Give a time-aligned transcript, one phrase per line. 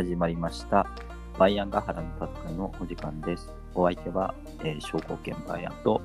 [0.00, 0.86] 始まりました。
[1.38, 3.52] バイアンガハラの戦いのお時間です。
[3.74, 6.00] お相手は、えー、証拠権バイアンと、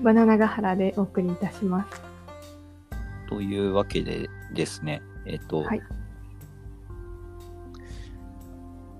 [0.00, 2.00] バナナガハラでお送りいたします。
[3.28, 5.82] というわけでですね、えっ、と、はい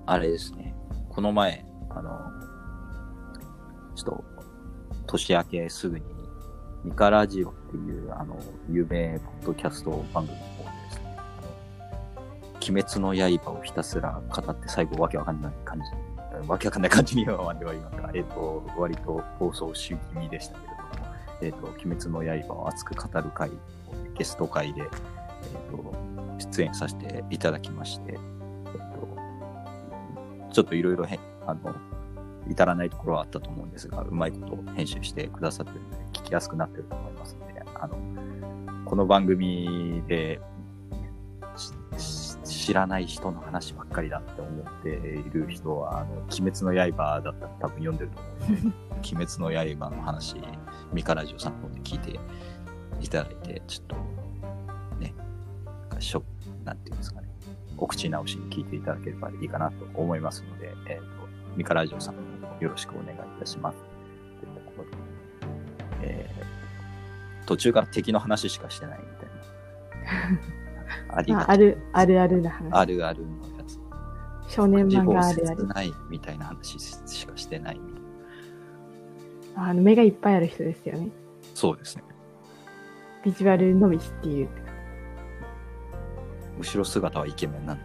[0.07, 0.75] あれですね、
[1.09, 2.19] この前、あの、
[3.95, 4.23] ちょっと、
[5.07, 6.05] 年明けすぐに、
[6.83, 8.37] ミカラジオっていう、あの、
[8.69, 10.37] 有名ポッドキャスト番組
[12.67, 15.85] 鬼滅の刃をひたすら語って最後わけわかんない感じ、
[16.47, 20.89] わけわかんない感じには終わりますが、えっ、と、割と放送し気味でしたけれども、
[21.41, 23.51] えっ、と、鬼滅の刃を熱く語る回、
[24.17, 24.89] ゲスト会で、えっ、
[25.71, 25.93] と、
[26.39, 28.23] 出演させていただきまして、えっ、と、
[30.51, 31.75] ちょっといろいろへん、あの、
[32.49, 37.97] 至らないところはあったと思うんですが、うまいこと編集してくださってるので、聞きやすくなってると思いますので、あの、
[38.85, 40.39] この番組で、
[42.45, 48.75] 知らない人の話ばっかりだって思っている人は、あの、鬼滅の刃だったら多分読んでると思うので、
[49.15, 50.35] 鬼滅の刃の話、
[50.93, 52.19] ミカラジオさんの方で聞いて
[53.01, 53.95] いただいて、ちょっと、
[54.99, 55.13] ね、
[55.65, 57.27] なんかショック、なんていうんですかね、
[57.77, 61.05] お口直しに聞いていただければいいかなと思いますので、えっ、と、
[61.55, 63.77] ミカラジオさんの方もよろしくお願いいたします。
[64.39, 64.97] というとこで
[66.01, 66.45] えー
[67.45, 70.64] 途中から敵の話しかしてないみたいな。
[71.09, 72.73] ありがまあ、ある、あるあるな話。
[72.73, 73.79] あるあるのやつ。
[74.47, 75.67] 少年漫画あ自るある。
[75.67, 77.79] ないみたいな話しかしてない。
[79.55, 81.09] あの、目がいっぱいある人ですよね。
[81.53, 82.03] そうですね。
[83.23, 84.49] ビジュアルのみ知っている。
[86.59, 87.83] 後ろ姿はイケメンなんで、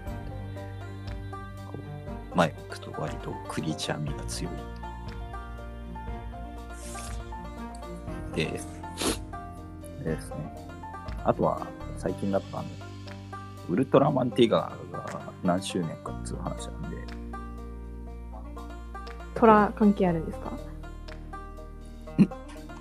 [1.70, 1.78] こ
[2.32, 4.52] う前を向くと割とクリーチャー味が強い。
[8.36, 8.44] で、
[10.04, 10.68] ですね。
[11.24, 11.66] あとは、
[11.96, 12.68] 最近だとあの、
[13.70, 16.96] ウルトラマンティガーが何周年かっていう話なんで、
[19.34, 20.50] 虎関係あるんですか？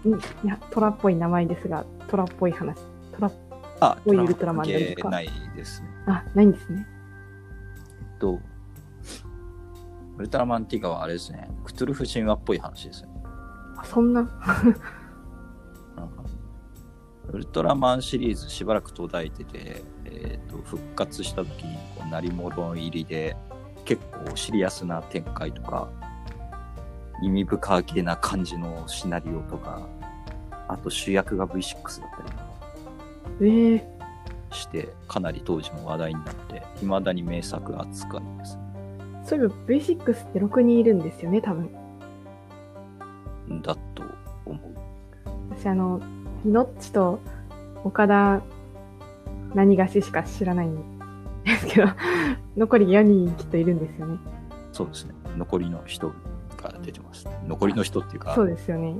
[0.08, 2.80] んいや、虎っぽい名前ですが、虎っぽい話。
[3.14, 3.32] 虎、
[3.82, 5.04] あ、こういうウルトラマン関ですか？
[5.04, 5.88] 係ないですね。
[6.08, 6.88] あ、ないんですね。
[8.02, 8.40] えっと、
[10.18, 13.10] ウルトラマンティガーはあれですね、クトゥルフ神話っぽい話ですね。
[13.78, 14.28] あ、そんな？
[17.32, 19.84] ウルトラマンシリーズしばらく途絶えてて、
[20.22, 23.36] えー、と復活した時にこう鳴り物入りで
[23.86, 25.90] 結構シリアスな展開とか
[27.24, 29.88] 意味深げな感じのシナリオとか
[30.68, 32.10] あと主役が V6 だっ
[33.38, 34.00] たりええ
[34.52, 38.56] してかなり当時も話題になって未だに名作扱いです。
[38.58, 38.70] ね
[39.30, 41.70] そういえば V6 って6人いるんですよね、多分。
[43.62, 44.04] だと
[44.46, 44.76] 思う。
[45.52, 46.02] 私、あの、
[46.46, 47.20] ノッチと
[47.84, 48.42] 岡田
[49.54, 50.76] 何がししか知らないん
[51.44, 51.88] ですけど、
[52.58, 54.20] 残り4人きっといるんですよね。
[54.72, 56.10] そうですね残りの人
[56.58, 58.96] が出てます残りの人っていうかそうですよね。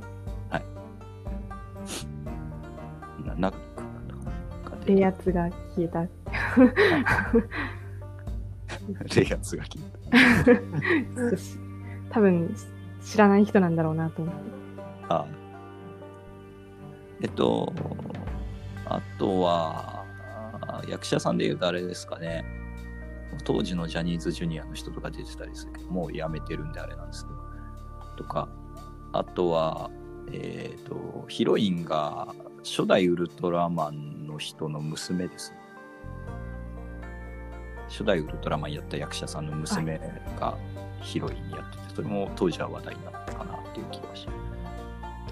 [3.24, 3.82] ななくな
[4.14, 6.00] なが出て冷圧が消えた。
[9.14, 9.70] 冷圧が効
[11.34, 11.58] い し
[12.10, 12.54] 多分
[13.02, 14.40] 知らない人なんだろうなと思って。
[15.08, 15.16] た。
[15.16, 15.26] あ
[17.22, 17.70] えっと、
[18.86, 19.99] あとは、
[20.80, 22.44] あ役者さんで言うとあれですかね。
[23.44, 27.40] 当時のジャニーズジュニアの人とか出てたりするけど、もう辞めてるんであれなんですけど。
[28.16, 28.48] とか、
[29.12, 29.90] あとは、
[30.32, 32.28] えっ、と、ヒロインが
[32.62, 35.58] 初代ウルトラマンの人の娘ですね。
[37.88, 40.00] 初代ウルトラマンやった役者さんの娘
[40.38, 40.56] が
[41.00, 44.32] ヒロインやってて、それも当時は話題になったかなっていう気がしま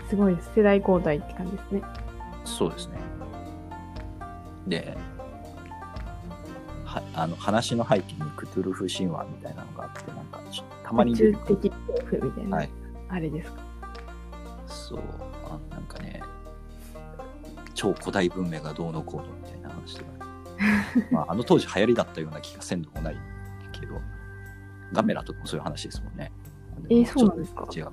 [0.04, 0.10] す。
[0.10, 1.82] すごい世代交代って感じですね。
[2.44, 2.98] そうですね。
[4.66, 5.17] で、は
[7.14, 12.70] あの話の背景にクトゥルフ神話みたいなのがあって、なんかちょたまに宇出てくる宙的恐怖みたいな、はい
[13.10, 13.62] あれですか？
[14.66, 15.00] そう、
[15.47, 16.22] あなんかね、
[17.74, 20.10] 超古代文明がどうのこうのみたいな話とか、
[21.10, 23.16] まあ、あの当時流行りだったような気がせんでもない
[23.72, 23.95] けど、
[24.92, 26.30] ガメラとかもそういう話ですもんね。
[26.91, 27.66] えーそうなんですか？
[27.74, 27.92] 違うね。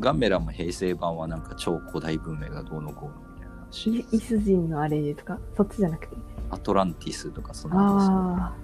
[0.00, 5.38] ガメラも平成版はなんか超古代文明がどうのこうのみたいな話イイス人のあれですか？
[5.54, 6.16] そっちじゃなくて。
[6.52, 8.62] アトランティスとかそんなんですよああ。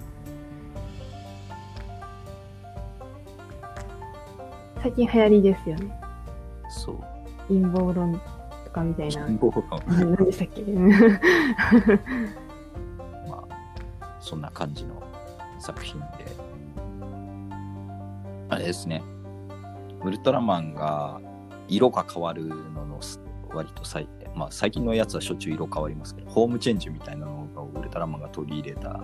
[4.81, 5.91] 最近流行りですよね。
[6.69, 7.03] そう。
[7.49, 8.13] 陰謀論
[8.63, 9.25] とかみたいな。
[9.25, 10.61] 陰謀論何でしたっけ？
[13.27, 13.57] まあ、
[14.21, 15.03] そんな感じの
[15.59, 16.07] 作品で。
[18.49, 19.03] あれですね。
[20.05, 21.19] ウルトラマンが
[21.67, 22.99] 色が変わるのの
[23.51, 28.99] 割と最,、まあ、最近のやつはしょっちゅう色変わりますけど、ホームチェンジみたいなのをウルトラマンが取り入れた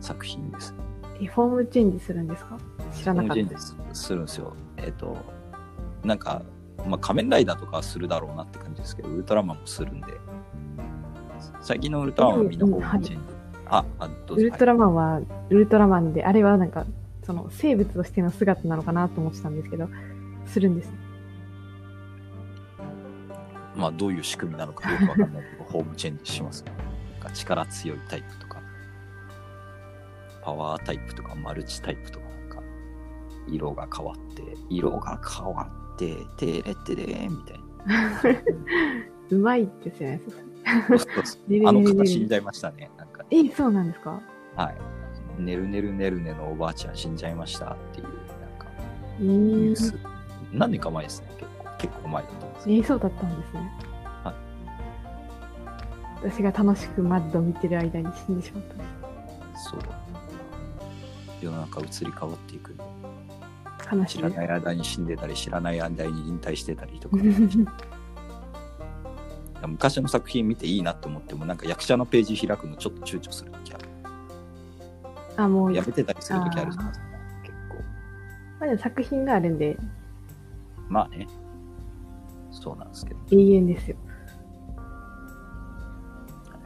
[0.00, 0.74] 作品です。
[1.20, 2.58] リフォームチェンジするんですか？
[2.94, 4.54] 知らなかったチェンジすするんですよ。
[4.76, 5.16] えっ、と、
[6.04, 6.42] なんか、
[6.86, 10.06] まあ、仮面ライダーとかはするだろうなって感じですけど、ウルトラマンもするんで、
[11.60, 13.24] 最近のウルトラマンはみんなフォームチェンジ。
[13.66, 14.46] あ、あ、どうぞ。
[14.46, 15.20] ウルトラマンは
[15.50, 16.84] ウルトラマンで、あれはなんか、
[17.24, 19.88] その生物としての姿なのかなと思ってたんですけど、
[20.46, 20.92] するんです
[23.76, 26.72] まあ、どういう仕組みなのかよくわかんないけど、フォームチェンジします、ね。
[27.32, 28.60] 力強いタイプとか、
[30.42, 32.62] パワータイプとか、マルチタイプとか、なんか、
[33.48, 37.60] 色が変わって、色が変わって、てれてれーみたい
[39.30, 40.20] うまいですよね。
[40.64, 40.72] な。
[41.48, 42.90] ね るあの方死んじゃいましたね。
[42.96, 44.20] なんか、え、そうなんですか？
[44.56, 44.70] は
[45.38, 45.42] い。
[45.42, 48.14] ねるねるねるねのおばあちゃん死んじゃいましたっていう、なん
[48.58, 48.66] か、
[49.18, 49.94] えー、ニュース。
[50.52, 51.76] 何年か前ですね、結構。
[51.78, 53.72] 結構前だと思うんですけどえー、そうだったんですね。
[56.22, 58.74] はい私が楽しくマッドを見てる間に死んでしまった。
[59.58, 59.80] そう。
[61.40, 62.76] 世の中移り変わっていく。
[63.92, 64.16] 悲しい。
[64.18, 67.16] 知らない間に死んでたり、知らない間に引退してたりとか。
[69.66, 73.88] 昔の作品見ていいなって思っても、なんか役者のページ開くのちょっと躊躇するときある。
[75.36, 77.06] あ、もう、やめてたりするときあるじゃないですか。
[77.42, 77.76] 結構。
[78.60, 79.76] まあ、でも作品があるんで、
[80.88, 81.26] まあね。
[82.50, 83.20] そうなんですけど。
[83.30, 83.96] 永遠ですよ。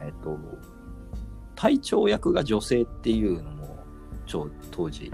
[0.07, 0.37] えっと、
[1.55, 3.77] 隊長役が女性っていうのも、
[4.25, 5.11] 超当時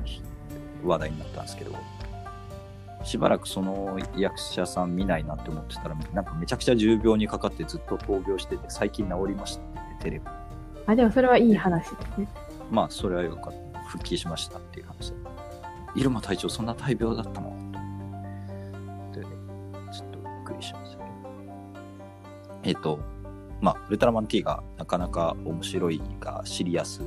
[0.83, 1.71] 話題になったんですけど、
[3.03, 10.25] しばらくその役者さん見ないなって思ってたら、なんかめちゃくちゃ重病にかかってずっと闘病してて、最近治りましたってテレビ。
[10.85, 12.27] あ、でもそれはいい話ですね。
[12.71, 13.79] まあ、それはよかった。
[13.81, 15.17] 復帰しましたっていう話で。
[15.95, 17.55] 入間隊長、そんな大病だったの？
[19.13, 19.19] と。
[19.19, 19.25] で、
[19.91, 21.09] ちょっとびっくりしましたけど。
[22.63, 22.99] えっ、と、
[23.63, 27.01] まあ、ウルトラマン T がなかなか面白いが、シリアス、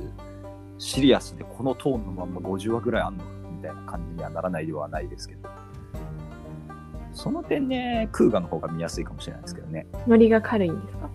[0.79, 5.47] シリアスでこのトーンのまんま50話ぐらいあんのみたいな感じにはならないではないですけど。
[7.13, 9.85] その点ね、クーガの方が見やすいかもしれないですけどね。
[10.07, 11.09] ノリが軽いんですか？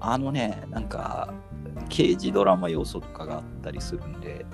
[0.00, 1.34] あのね、なんか、
[1.90, 4.46] 刑事ドラマ要素とかがあったりするんで、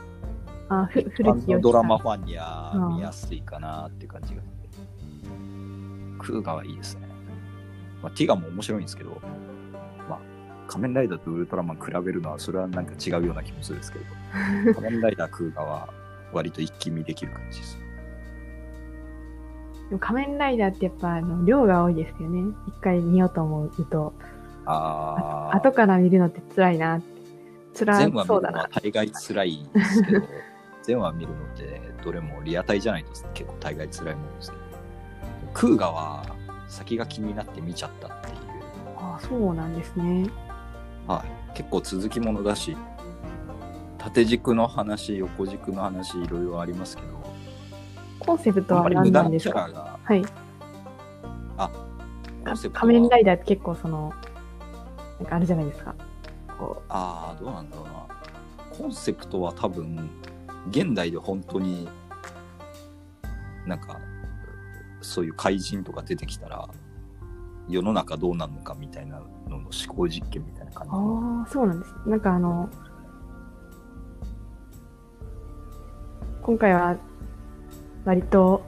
[0.69, 4.43] あ、ふ一古きドラマファンにはうん見やすいかなって感じが。
[6.19, 7.06] クーガはいいですね。
[8.03, 9.21] まあ、ティガも面白いんですけど、まあ、
[10.66, 14.04] 仮面ライダーとウルトラマン比べるのは、それはなんか違うような気もするんですけど、
[14.80, 15.88] 仮面ライダークーガは
[16.32, 17.78] 割と一気見できる感じです。
[19.88, 22.52] でも仮面ライダーってやっぱあの量が多いですよね。
[22.66, 24.12] 一回見ようと思うと。
[24.64, 27.00] あー後から見るのって辛いな。
[27.74, 28.68] 辛そうだな。
[28.72, 30.26] 大概辛いですけど、
[30.82, 34.62] 全話見るのってどれもリアタイじゃないと結構大概辛いもんですけど、
[35.54, 36.24] クーガは
[36.68, 38.34] 先が気になって見ちゃったっていう、
[38.96, 40.26] あそうなんですね。
[41.06, 42.76] はい、結構続きものだし、
[43.99, 47.08] 縦軸の話、横軸の話、いろいろありますけど、
[48.19, 49.99] コンセプトは何ななんですか？
[50.03, 50.25] はい。
[52.44, 52.81] コンセプトは？
[52.81, 54.12] 仮面ライダーって結構その、
[55.20, 55.94] なんかあるじゃないですか。
[56.58, 58.06] こああ、どうなんだろうな。
[58.76, 60.11] コンセプトは多分、
[60.70, 61.88] 現代で本当に、
[63.67, 63.99] なんか、
[65.00, 66.69] そういう怪人とか出てきたら、
[67.69, 70.96] 世の中どうなるのかみたいなのの思考実験みたいな感う、じ。
[70.96, 71.94] ああ、そうなんです。
[72.06, 72.68] なんかあの、
[76.42, 76.96] 今回は
[78.04, 78.62] 割と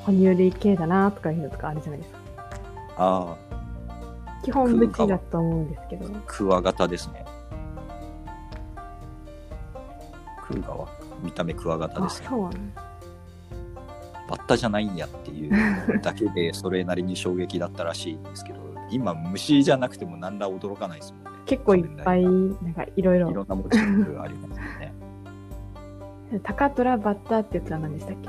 [0.00, 2.18] 哺乳類系だなとかいうのとかあるじゃないですか。
[2.96, 6.08] ああ、基本無知だと思うんですけど。
[6.26, 7.24] クワガタですね。
[10.46, 10.88] クーガは
[11.22, 12.26] 見た目クワガタあ、ですね。
[12.28, 12.62] そうなんです。
[14.28, 21.40] バッタじゃないんやっていうだけでそれなりに衝撃だったらしいんですけど、今虫じゃなくても何ら驚かないですもんね。
[21.46, 23.44] 結構いっぱい、なんかいろいいろろ。
[23.44, 24.94] んなモチーフありますよね。
[26.42, 28.28] タカトラバッタってやつは何でしたっけ？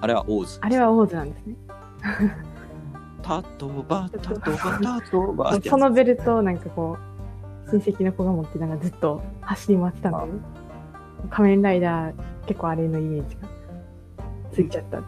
[0.00, 0.58] あれはオーズ。
[0.60, 1.54] あれはオーズなんですね。
[3.22, 6.98] タトバ、タトバ、タトバ そのベルトをなんかこ
[7.66, 10.38] う、親戚の子が持ってなんかずっと走り回ってたんで、
[11.30, 12.14] 仮面ライダー
[12.46, 13.42] 結構あれのイメージが
[14.52, 15.06] ついちゃったって。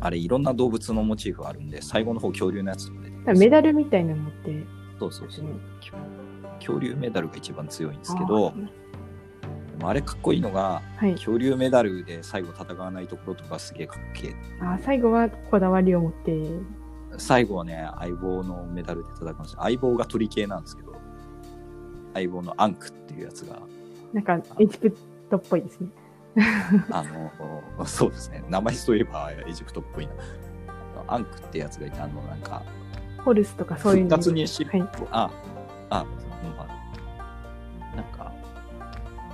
[0.00, 2.90] あれいろんな動物のモチーフあるんで、最後の方恐竜のやつ
[3.34, 4.64] メダルみたいなの持って、
[4.98, 5.50] そうそうそうね。
[6.58, 11.12] 恐竜メダルが一番強いんですけあど、ーでもあれかっこいいのが、はい。
[11.12, 14.34] 恐竜メダルで最後戦わないところとかすげえかっけえ。
[14.60, 16.50] あー最後はこだわりを持って、
[17.18, 19.62] 最後はね、相棒のメダルで戦いました。
[19.62, 20.94] 相棒が鳥系なんですけど、
[22.14, 23.58] 相棒のアンクっていうやつが、
[24.12, 24.96] なんかエジプ
[25.30, 25.88] トっぽいですね。
[26.90, 27.02] あ
[27.78, 30.12] の、そうですね、名前といえばエジプトっぽいな。
[31.08, 32.62] アンクってやつがいて、あの、なんか、
[33.26, 34.82] ホルスとかそういう復活にし、はい。
[35.10, 35.30] あ、
[35.90, 36.06] あ、
[37.96, 38.32] なんか、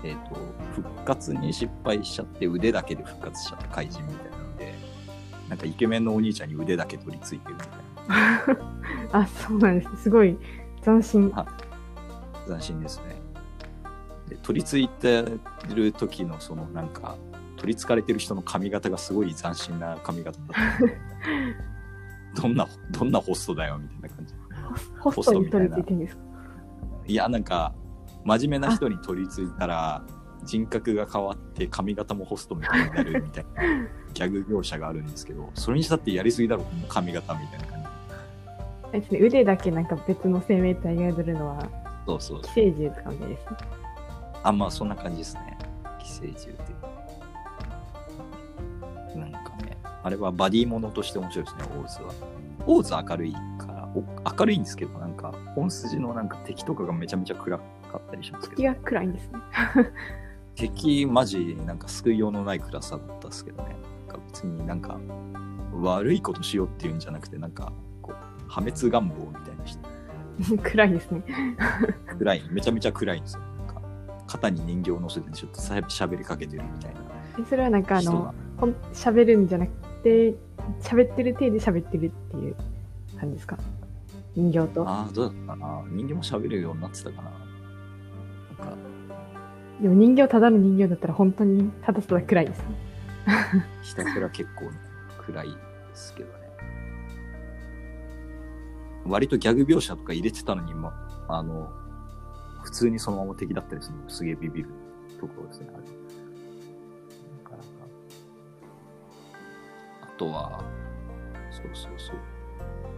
[0.03, 0.41] えっ、と、
[0.75, 4.75] 復活に失敗しちゃって腕だけで復活しちゃった怪人みたいなので、
[5.51, 8.57] なんかイケメンのお兄ちゃんに腕だけ取り付いてるみたい
[9.13, 9.21] な。
[9.21, 10.05] あ、そうなんです。
[10.05, 10.39] すごい
[10.83, 11.29] 斬新。
[11.29, 11.47] は
[12.47, 13.21] 斬新ですね。
[14.31, 15.23] で取り付いて
[15.75, 17.19] る時のそのなんか
[17.59, 21.63] 取り付かれてる人の髪型がすごい斬新な髪型だった。
[22.41, 24.35] どんなどんなホストだよみたいな感じ。
[25.01, 26.23] ホストに取り付いてるんですか？
[27.07, 27.75] いやなんか
[28.25, 30.03] 真面目な人に取り付いたら
[30.45, 33.63] 人格が変わって髪型もホストみたいになるみたいな
[34.15, 37.79] ギャグ描写があるんですけどそれにしたってやりすぎだろこの髪型みたいな感
[38.93, 39.01] じ。
[39.01, 41.67] ですね、腕だけなんか別の生命体が宿るのは、
[42.07, 43.57] そうそう寄生獣とかみたいですね。
[44.43, 45.57] あ、まあそんな感じですね。
[45.99, 46.73] 寄生獣って。
[46.87, 46.92] なん
[50.03, 52.13] あれはバディものとして面白いですね、オーズは。
[52.67, 54.05] オーズ明るいから、お
[54.39, 57.65] 明るいんですけど、なんか本筋のなんか敵とかがめちゃめちゃ暗か
[57.99, 59.39] ったりしますけど、気が暗いんですね。
[60.55, 63.77] 敵マジなんか救いようのない暗さだったですけどね。
[64.09, 64.99] なんか別になんか
[65.73, 71.23] 悪いことしようっていうんじゃなくて、なんかこう破滅願望みたいな人 暗いですね。
[72.19, 73.43] 暗い、めちゃめちゃ暗いんですよ。
[73.43, 73.83] なんか
[74.27, 77.01] 肩に人形を乗せてちょっとさ喋りかけてるみたいな
[77.39, 78.35] えそれはなんかあの、
[78.93, 79.71] 喋るんじゃなく
[80.03, 80.35] て、
[80.81, 82.57] 喋ってる体で喋ってるっていう
[83.19, 83.59] 感じですか？
[84.35, 84.89] 人形と。
[84.89, 85.85] ああ、どうだったかな？
[85.91, 87.31] 人間も喋るようになってたかな？
[87.31, 88.77] なんか、
[89.81, 92.65] でも人形ただの人形だったら本当にただただ暗いですね。
[93.83, 94.71] ひたすら結構
[95.25, 95.57] 暗いで
[95.95, 96.35] すけどね。
[99.05, 100.93] 割とギャグ描写とか入れてたのに、ま、
[101.29, 101.71] あの、
[102.63, 104.69] 普通にそのまま敵だったりするのすげえビビる
[105.21, 105.82] ところですね、あれ。
[110.23, 110.63] とは、
[111.51, 112.17] そうそうそう。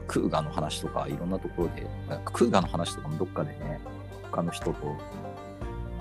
[0.06, 1.86] クーガの話とかいろんなところで、
[2.26, 3.80] クーガの話とかもどっかでね、
[4.30, 4.96] 他の人と、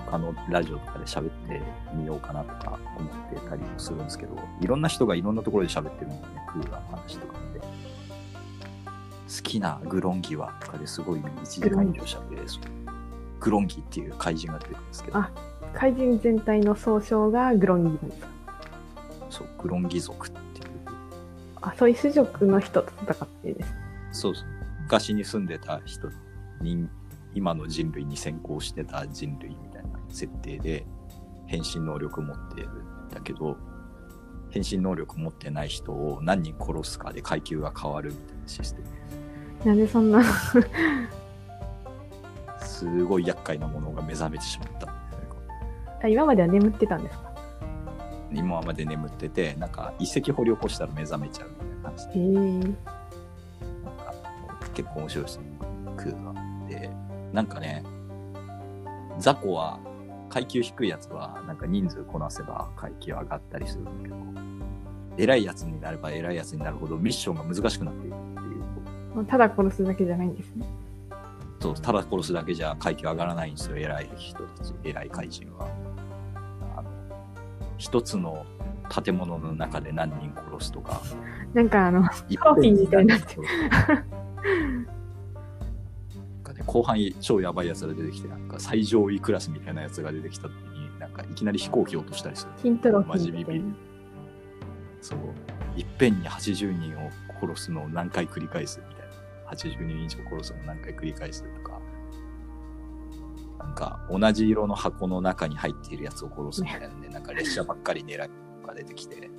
[0.06, 1.62] 他のラジオとかで喋って
[1.94, 7.60] みようかなとか思ってたりもするんですけど、いろんな人がいろんなところで喋ってるんでね、クーガの話とかで。
[7.60, 12.62] 好きなグロンギはとかですごい1時間以上喋って、そう
[13.40, 15.30] グロンギっていう怪人が出てくるんですけど、あ
[15.72, 18.28] 怪人全体の総称がグロンギなんですか？
[19.30, 20.38] そう、グロンギ族って
[21.68, 23.74] あ、そういう種族の人と戦ってるんです。
[24.12, 24.44] そうそう、
[24.82, 26.08] 昔に住んでた人、
[26.60, 26.88] 人
[27.34, 30.86] 今の人類に先行してた人類みたいな設定で、
[31.46, 33.56] 変身能力持ってるんだけど、
[34.50, 38.82] 変身能力持ってない人を何人殺すかで階級が変わるみたいなシステ
[39.62, 39.66] ム。
[39.66, 40.22] なんでそんな、
[42.60, 44.94] すごい厄介なものが目覚めてしまった。
[46.02, 47.23] あ今までは眠ってたんですか？
[48.38, 52.32] 今まで眠ってて、なんか遺跡掘り起こしたら目覚めちゃうみたいな話で、へえ。
[52.32, 52.72] なん
[54.58, 55.44] か結構面白いですね、
[55.96, 56.34] クーが。
[56.68, 56.90] で、
[57.32, 57.84] なんかね、
[59.18, 59.78] 雑魚は
[60.28, 64.16] 階級低いやつはなんか人数こなせば階級上がったりするんだけど、
[65.16, 68.64] 偉いやつになれば偉いやつになるほどミッションが難しくなっていくっていう。
[69.14, 70.66] まあただ殺すだけじゃないんですね。
[71.60, 75.68] そう、ただ殺すだけじゃ階級上がらないんですよ、偉い人たち、偉い怪人は。
[77.78, 78.44] 一つの
[78.88, 81.00] 建物の中で何人殺すとか、
[81.52, 83.42] なんかあの、一トロフィーみたいになってる。
[83.42, 83.48] な
[86.40, 92.52] んかね、後半超やばいやつが出てきて、なんか最上位クラスみたいなやつが出てきた時に、なんかいきなり飛行機を落としたりする。
[92.62, 93.62] 金トロフィマジビビ。
[95.00, 95.18] そう。
[95.76, 99.12] いっぺんに80人を殺すのを何回繰り返すみたいな。
[99.52, 101.73] 80人以上殺すのを何回繰り返すとか。
[103.64, 108.30] なんか同じ色の箱の中に入っているやつを殺すみたいなんで、なんか列車ばっかり狙い
[108.60, 109.30] とか出てきて、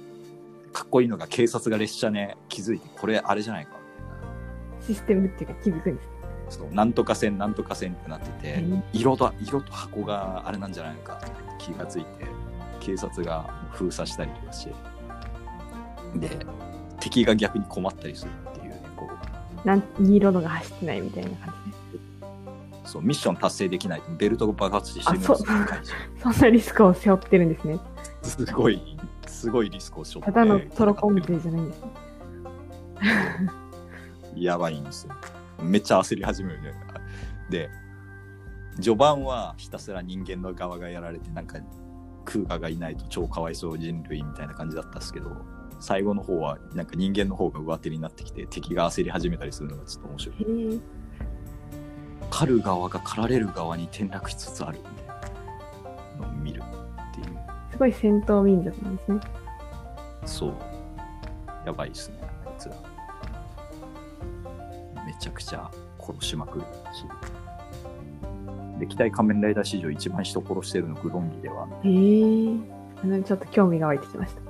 [0.73, 4.87] かっこいいのが警察が列車ね、気づいて、これあれじゃないかみたいな。
[4.87, 6.15] システムっていうか気づくんです。
[6.49, 12.25] そうなんとか線なんとか線ってなってて、うん色と色と箱があれなんじゃないのかって気がついて
[12.79, 14.73] 警察が封鎖したりとかして
[16.15, 16.45] で
[16.99, 19.09] 敵が逆に困ったりするっていうねこ
[19.63, 21.84] うなん黄色のが走ってないみたいな感じで。
[22.85, 25.93] そうミッション達成できないとベルトが爆発して死ぬんですよあそう怪人
[26.33, 27.79] そんなリスクを背負ってるんですね。
[28.21, 31.91] すごいすごいリスクを背負ってただのトロコン勢じゃないんですね。
[34.35, 35.13] やばいんですよ。
[35.61, 36.73] めっちゃ焦り始めるね。
[37.49, 37.69] で、
[38.77, 41.59] 序盤はひたすら人間の側がやられて、なんか
[42.25, 45.31] 空ガがいないと超かわいそう人類みたいな感じだったんですけど、
[45.79, 50.81] 最後の方はなんか人間の方が上手になってきて、敵が焦り始めたりするのがちょっと面白い。
[52.29, 54.79] 狩る側が狩られる側に転落しつつある
[56.19, 57.37] のを見るっていう。
[57.71, 59.19] すごい戦闘民族なんですね。
[60.25, 60.53] そう。
[61.65, 62.75] やばいですね、あいつら。
[65.05, 67.05] めちゃくちゃ殺しまくるし。
[68.79, 72.55] 歴代仮面ライダー史上一番人殺してるのグロンギでは、へえ。
[73.03, 74.41] あのちょっと興味が湧いてきました。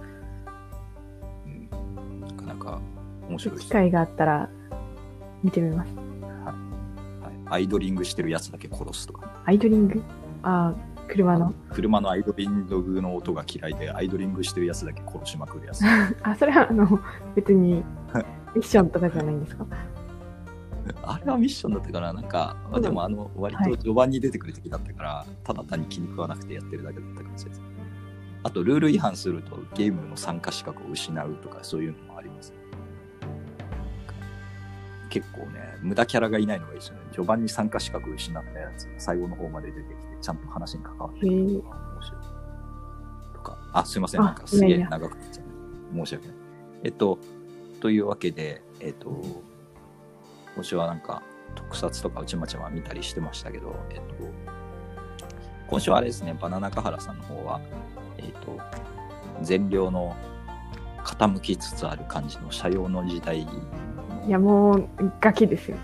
[1.46, 2.82] うん、なかなか
[3.30, 4.50] 面白い機会があったら
[5.44, 6.05] 見てみます。
[7.46, 7.62] はい。
[7.62, 9.42] アイドリングしてるやつだけ殺すとか。
[9.46, 10.02] アイドリング？
[10.44, 11.54] ああ、車の？
[11.72, 15.82] 車のアイドリングの音が嫌いで、アイドリングしてるやつだけ殺しまくるやつ。
[16.24, 17.00] あ、それはあの、
[17.36, 17.84] 別に
[18.56, 19.66] ミッションとかじゃないんですか？
[21.04, 27.72] あれはミッションだったから、なんか、まあ、でもあの、割と序盤に出てくる敵だったから、ただ単に気に食わなくてやってるだけだったかもしれないです。
[28.44, 32.54] あと、ルール違反するとゲームの参加資格を失うとか、そういうのもあります。
[35.10, 37.02] 結構ね、無駄キャラがいないのがいいですよね。
[37.16, 42.22] 序盤に参加資格を失ったやつが最後の方まで出てきて、ちゃんと話に関わってくるのが面白い。
[43.34, 45.46] とか、あ、すいません、あなんかすげえ長くなっちゃう。
[45.96, 46.36] 申し訳ない。
[46.84, 47.18] えっと、
[47.80, 49.22] というわけで、えっと、
[50.56, 51.24] 今週はなんか
[51.56, 54.04] 特撮とかうちまちま見たりしてましたけど、えっと、
[55.68, 57.62] 今週はあれですね、バナナカハラさんの方は、
[58.18, 58.60] えっと、
[59.42, 60.16] 善良の
[61.06, 63.48] 傾きつつある感じの車用の時代
[64.26, 64.88] いや、もう、
[65.22, 65.78] 崖ですよ。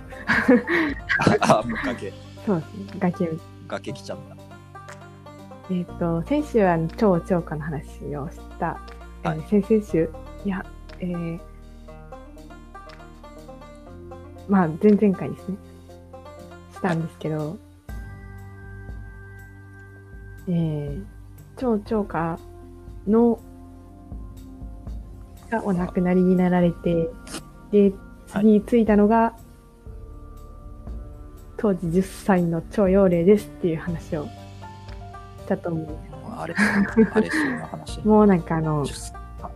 [1.41, 2.11] あ、もう崖、
[2.45, 3.29] そうですね、崖。
[3.67, 5.73] 崖来ちゃった。
[5.73, 8.79] えっ、と、先週は超超過の話をした、
[9.23, 10.09] えーはい先々週、
[10.43, 10.65] いや、
[10.99, 11.39] えー、
[14.49, 15.57] まあ、前々回ですね、
[16.73, 17.57] したんですけど、
[20.47, 21.05] えー、
[21.57, 22.39] 超超過
[23.07, 23.39] の、
[25.51, 27.07] がお亡くなりになられて、
[27.71, 27.93] で、
[28.31, 29.33] 次についたのが、
[31.57, 34.29] 当時10歳の超幼霊ですっていう話をし
[35.47, 36.55] たと思うあれ、
[37.13, 38.01] あれ、そうな話。
[38.07, 39.49] もうなんかあの、10歳あ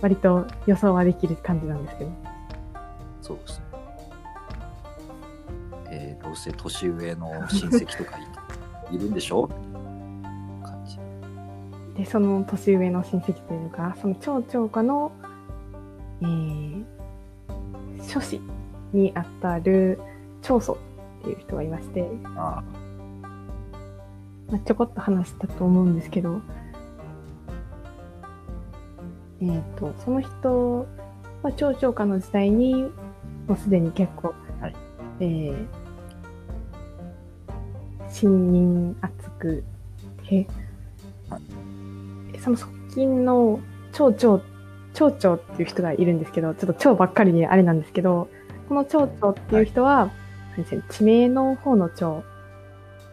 [0.00, 2.10] 割と予想はできる感じなんですけど。
[3.20, 3.64] そうですね。
[5.90, 8.26] えー、どうせ年上の親戚とかい
[8.96, 9.48] いるんでしょ？
[10.64, 10.98] 感じ。
[11.94, 15.12] で、その年上の親戚というか、その超超過の、
[16.22, 16.84] えー、
[18.02, 18.40] 書士
[18.92, 19.98] にあたる
[20.42, 20.78] 長祖
[21.20, 22.62] っていう人がいまして、あ
[24.50, 26.40] まあ、ちょこっと話したと思うんですけど、
[29.40, 30.86] えっ、と、その人
[31.42, 32.74] は超超過の時代に、
[33.46, 34.74] もうすでに結構、はい。
[35.20, 35.66] えー、
[38.10, 39.64] 信任厚く
[40.28, 40.46] て、
[41.28, 41.40] は
[42.40, 43.58] その側近の
[43.92, 44.40] 町長、
[44.94, 48.28] 町長っていう人がいるんですけど、ちょっと町ばっかりであれなんですけど、
[48.68, 50.10] この町長っていう人は、
[50.56, 52.22] 何でしょう地名の方の町、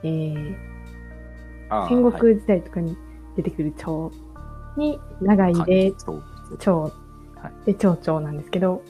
[0.04, 0.56] えー、
[1.70, 2.98] あ戦国時代とかに
[3.36, 4.12] 出てくる蝶
[4.78, 5.94] に長いで
[6.60, 6.92] 蝶
[7.42, 7.66] はい。
[7.68, 8.84] で蝶々なんですけど、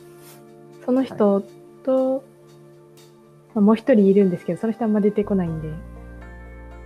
[0.86, 1.44] その人
[1.84, 2.24] と、
[3.54, 5.70] まあもう一人いるんですけど、その人はあんま出てこないんで、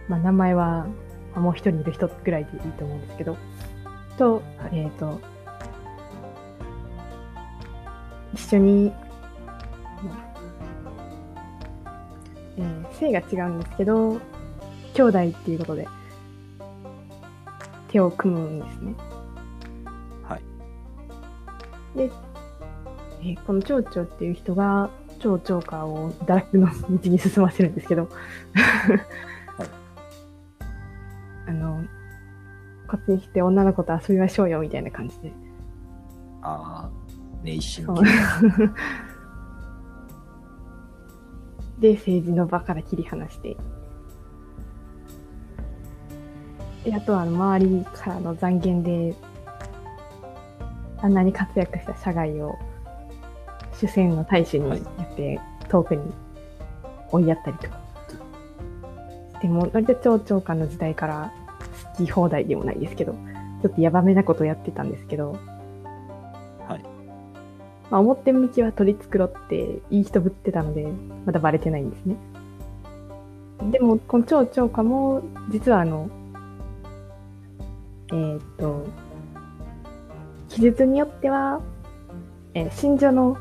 [0.09, 0.87] まあ名前は、
[1.33, 3.37] まあもう一人いる人ぐらいでいいと思うんですけど、
[4.17, 5.21] と、えっ、と、
[8.33, 10.33] 一緒に、まあ
[12.57, 14.19] えー姓が違うんですけど、
[14.93, 15.87] 兄弟っていうことで、
[17.89, 18.95] 手を組むんですね。
[20.23, 21.97] はい。
[21.97, 22.11] で、
[23.21, 28.09] えーこの蝶々っていう人が、蝶々花を堕落の道に進ませるんですけど、
[31.47, 31.83] あの、
[32.87, 35.31] こっちに来て女の子と遊びましょうよみたいな感じで。
[36.41, 37.02] ああ、
[37.43, 38.09] ネイシンそう系。
[41.93, 43.57] で、政治の場から切り離して。
[46.85, 49.15] で、あとは周りからの残言で、
[50.97, 52.57] あんなに活躍した社外を
[53.73, 54.79] 主戦の大使にやっ
[55.15, 56.01] て、遠くに
[57.11, 57.79] 追いやったりとか。
[59.41, 61.33] でも、割と超長官の時代から
[61.97, 63.13] 好き放題でもないですけど、
[63.61, 65.52] ちょっとヤバめなことをやってたんですけど、はい。
[67.93, 70.87] まあ、表向きは取り繕っていい人ぶってたので、
[71.27, 72.15] まだバレてないんですね。
[73.69, 76.09] でも、この超超過も、実はあの、
[78.07, 78.87] えーっと、
[80.49, 81.61] 記述によっては、
[82.55, 83.37] えー信者の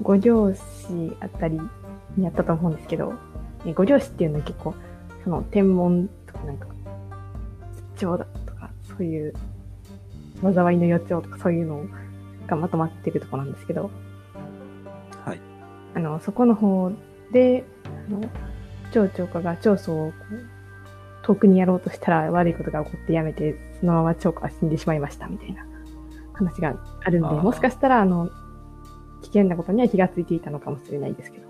[0.00, 1.60] ご漁師あたり
[2.16, 3.12] にあったと思うんですけど、
[3.66, 4.74] えーご漁師っていうのは結構、
[5.24, 6.68] その天文とかなんか、
[7.94, 9.34] 吉兆だとか、そういう、
[10.40, 11.84] 災いの予兆とかそういうの
[12.48, 13.90] がまとまってるところなんですけど、
[15.24, 15.40] はい。
[15.94, 16.90] あの、そこの方
[17.32, 18.20] で、あの、
[18.92, 20.12] 町長家が長宗を
[21.22, 25.64] 遠くにやろうとしたら悪いことが起こってやめて、そのまま長家は死んでしまいましたみたいな
[26.32, 28.30] 話があるんで、もしかしたら、あの、
[29.22, 31.48] 危険なことには気がついていたのかもしれないですけど。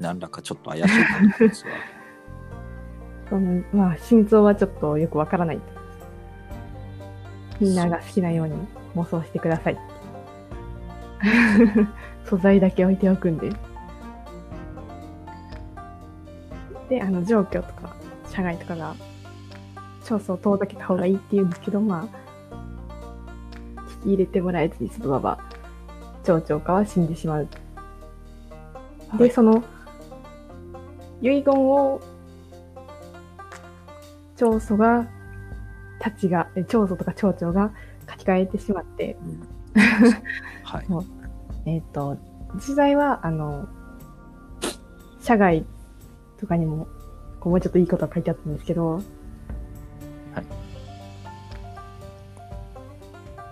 [0.00, 1.72] 何らかちょっと怪しい感じですわ。
[3.30, 5.60] そのまあ、心臓はちょっとよくわからない。
[7.60, 8.54] みんなが好きなように
[8.96, 9.78] 妄想してください。
[12.24, 13.52] 素材だけ置いておくんで。
[16.88, 17.96] で、あの、状況とか、
[18.30, 18.94] 社外とかが、
[20.04, 25.38] 調査を届けた方がいいって言うんですけど、まあ、聞き入れてもらえずに、そのまま、
[26.24, 27.48] 町長家は死んでしまう。
[29.14, 29.62] で、はいその、
[31.22, 32.00] 遺言を、
[34.36, 35.06] 長祖が、
[36.04, 37.72] たちが、え長祖とか町長が
[38.10, 39.48] 書き換えてしまって、うん
[40.62, 40.86] はい。
[41.64, 42.18] えっ、と、
[42.56, 43.66] 実際は、あの、
[45.22, 45.64] 社外
[46.38, 46.86] とかにも、
[47.40, 49.02] こうもうちょっといいことが書いてあったんですけど、はい。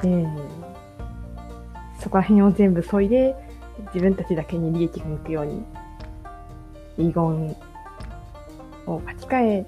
[0.04, 0.72] えー
[2.00, 3.36] そこら辺を全部削いで、
[3.94, 5.64] 自分たちだけに利益が向くように、
[6.98, 7.54] 遺言を
[8.86, 9.66] 書き換え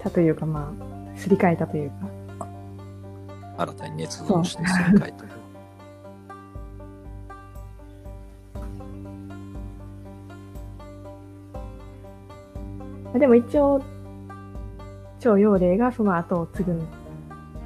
[0.00, 0.72] たというか、ま
[1.14, 1.96] あ、すり替えたというか、
[3.58, 5.24] 新たに捏造してすり替えた。
[13.18, 13.82] でも一応、
[15.18, 16.78] 超幼霊がその後を継ぐん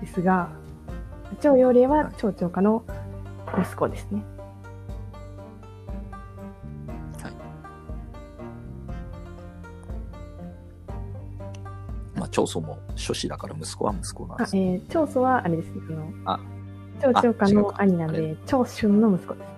[0.00, 0.48] ですが、
[1.40, 2.84] 超幼霊は町長家の
[3.58, 4.24] 息子ですね。
[12.42, 14.56] 長祖も諸子だから息子は息子なんで、す。
[14.56, 16.40] あえー、長祖はあれですね、あの、あ
[17.00, 19.48] 町長家の兄なんで、長春の息子です。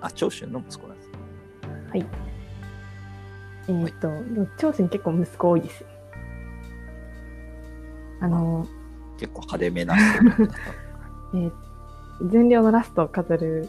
[0.00, 1.10] あ、長春の息子なんです。
[1.90, 2.06] はい。
[3.68, 5.88] えーっと、でも長春結構息子多いですよ。
[8.20, 8.66] あの、
[9.18, 9.96] 結構派手めな。
[11.34, 11.52] えー
[12.30, 13.68] 全量のラストを飾る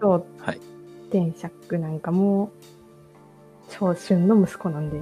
[0.00, 0.60] 超はい。
[1.12, 2.50] 天爵なんかも、
[3.68, 5.00] 長春の息子なんで、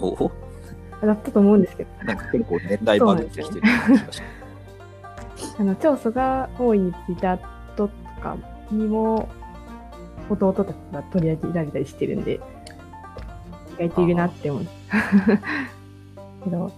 [0.00, 0.32] おお
[1.06, 4.24] だったと思うんですけど、なんか結構年代バグってきてる感じがして。
[5.58, 7.38] あの、長祖が多い時だ
[7.76, 7.88] と
[8.22, 8.36] か
[8.70, 9.28] にも、
[10.28, 12.40] 弟たちが取り上げられたりしてるんで、
[13.74, 14.66] 意外といるなって思う。
[16.44, 16.72] けど、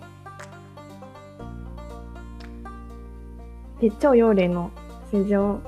[3.80, 4.70] で、超幼霊の
[5.06, 5.60] 政治を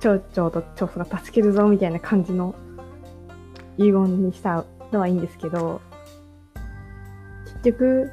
[0.00, 2.54] 町長と長祖が助けるぞみたいな感じの
[3.76, 5.80] 遺言にしたのはいいんですけど、
[7.62, 8.12] 結局、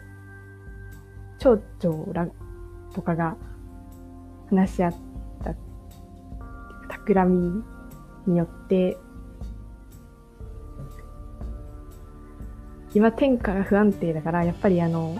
[1.40, 2.28] 町長ら
[2.94, 3.38] とかが
[4.50, 4.96] 話し合っ
[5.44, 5.56] た
[6.90, 7.64] 企み
[8.26, 8.98] によって、
[12.94, 15.18] 今天下が不安定だから、やっぱりあの、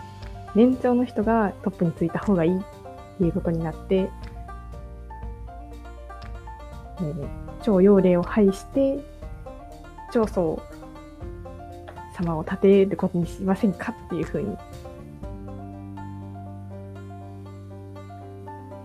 [0.56, 2.64] 年長の人がトップについた方がいいっ
[3.18, 4.10] ていうことになって、
[7.00, 9.00] えー超幼霊を廃して、
[10.14, 10.62] 長宗
[12.16, 14.58] 様を立てることにしませんかっていうふうに、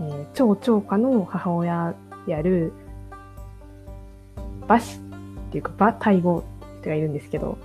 [0.00, 1.94] えー超長家の母親
[2.26, 2.72] である、
[4.62, 5.00] 馬氏っ
[5.50, 7.58] ていうか、馬大吾って人がいるんですけど、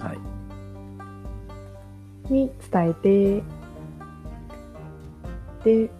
[0.00, 0.14] は
[2.28, 2.32] い。
[2.32, 3.42] に伝えて、
[5.64, 5.90] で、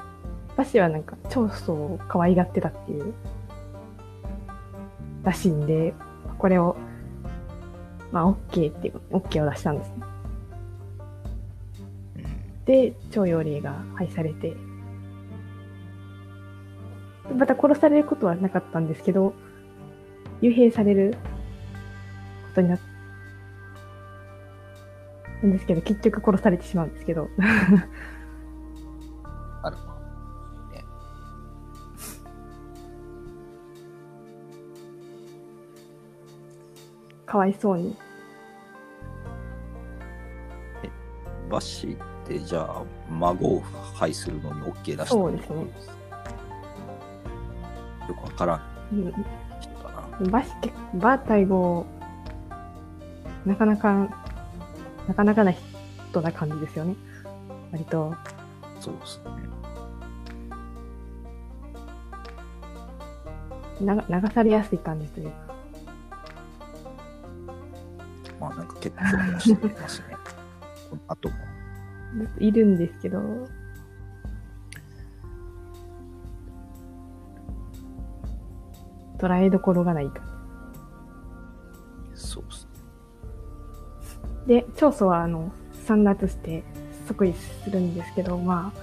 [0.57, 3.13] 馬氏はなんか長宗を可愛がってたっていう、
[5.25, 5.95] らしいんで、
[6.39, 6.77] これを、
[8.13, 9.95] まあ、OK って OK を出したんですね。
[12.17, 12.65] うん。
[12.65, 14.57] で、超幼霊が廃されて、
[17.37, 19.35] また殺されることはなかったんですけど、
[20.41, 21.17] 幽閉される
[22.49, 22.99] ことになった。
[25.47, 27.29] んですけど、結局殺されてしまうんですけど、
[37.29, 37.95] かわいそうに。
[41.51, 43.63] バッシーってじゃあ孫を
[43.95, 45.61] 廃するのに OK 出したそうですね
[48.07, 48.61] よくわからん
[50.21, 50.31] うん。
[50.31, 51.87] バシケ、バータイゴ、
[53.47, 54.09] なかなか、
[55.07, 55.53] なかなかな
[56.11, 56.97] 人な感じですよね。
[57.71, 58.15] 割と、
[58.81, 59.21] そうです
[63.81, 63.87] ね。
[63.87, 65.48] な流されやすい感じというか。
[68.49, 69.05] まあなんか結構
[69.41, 70.07] してますね。
[70.91, 71.35] この後も。
[72.39, 73.21] いるんですけど、
[79.19, 80.23] 捉えどころがないか。
[82.15, 82.67] そうです
[84.47, 84.63] ね。
[84.63, 85.53] で、長祖は、あの、
[85.85, 86.65] 散奪して
[87.07, 88.81] 即位するんですけど、まあ、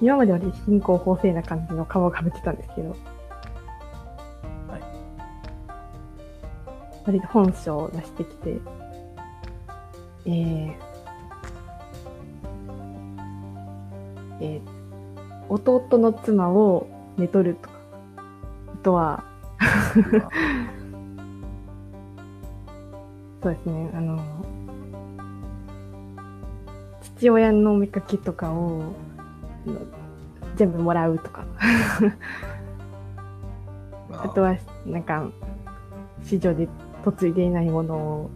[0.00, 2.96] 今まではね貧困法制な感じの顔をかぶってたんですけど、
[7.06, 8.58] 割と本性を出してきて、
[10.26, 10.74] えー、
[14.40, 14.62] えー、
[15.48, 17.76] 弟の妻を寝取るとか、
[18.74, 19.24] あとは、
[23.42, 24.18] そうですね、あの、
[27.00, 28.82] 父親のおめかけとかを
[30.56, 31.44] 全部もらうとか、
[34.10, 34.28] あ。
[34.30, 35.30] とは、なんか、
[36.24, 36.68] 市場で
[37.12, 38.30] 嫁いでいないものを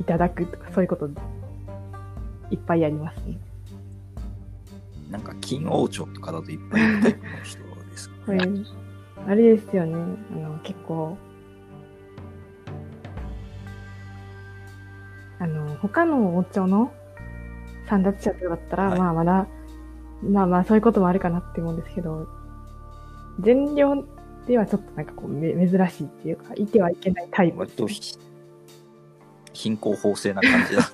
[0.00, 1.08] いただくとか、そういうこと
[2.50, 3.38] いっぱいやりますね。
[5.10, 7.58] なんか金王朝とかだといっぱいいるタイプの人
[7.90, 8.64] ですこれね。、
[9.26, 9.94] あれですよね、
[10.32, 11.16] あの、結構、
[15.38, 16.92] あの、他の王朝の
[17.88, 19.46] 三奪者とかだったら、はいまあまだ、
[20.22, 22.28] まあまあそういうこともあるかなって思うんですけど、
[23.40, 24.04] 善良
[24.50, 28.18] ではちょっとなんかこう、め珍しいっていうか、いてはいけないタイプ割とひ
[29.52, 30.86] 貧困法制な感じだ っ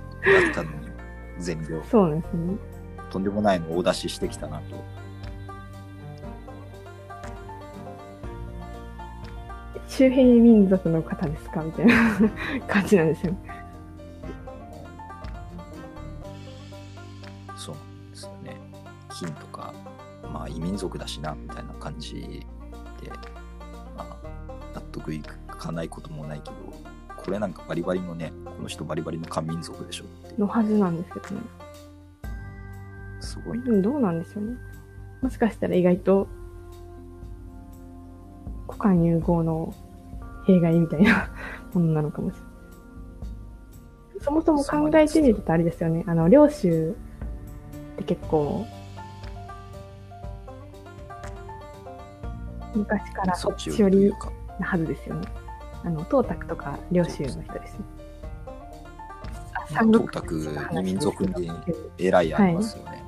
[0.54, 0.76] たのに、
[1.38, 1.82] 全量。
[1.84, 2.56] そうですね。
[3.10, 4.84] とんでもないのをお出ししてきたなと。
[9.88, 11.62] 周辺民族の方ですか？
[11.62, 11.94] みたいな
[12.68, 13.38] 感じなんですよね。
[17.56, 17.76] そう
[18.10, 18.56] ですよね。
[19.08, 19.72] 金とか、
[20.30, 22.44] まあ異民族だしな、みたいな感じ
[25.00, 26.56] 得いかないこともないけど、
[27.16, 30.04] これなんかバリバリのね、この人バリバリの漢民族でしょ
[30.38, 31.40] のはずなんですけどね。
[33.20, 33.64] すごいな。
[33.66, 34.56] うんどうなんでしょうね。
[35.22, 36.28] もしかしたら意外と、
[38.68, 39.74] 股間融合の
[40.46, 41.28] 弊害みたいな
[41.74, 42.46] ものなのかもしれない。
[44.20, 46.04] そもそも考えてみるとあれですよね。
[46.06, 46.94] あの、領主っ
[47.96, 48.66] て結構、
[52.74, 54.12] 昔からそっち年寄り
[54.58, 55.26] なはずですよね。
[55.84, 57.84] あの、東卓とか領主の人ですね。
[59.68, 60.34] 東卓
[60.72, 61.50] に民族に
[61.98, 63.04] 偉いありますよね。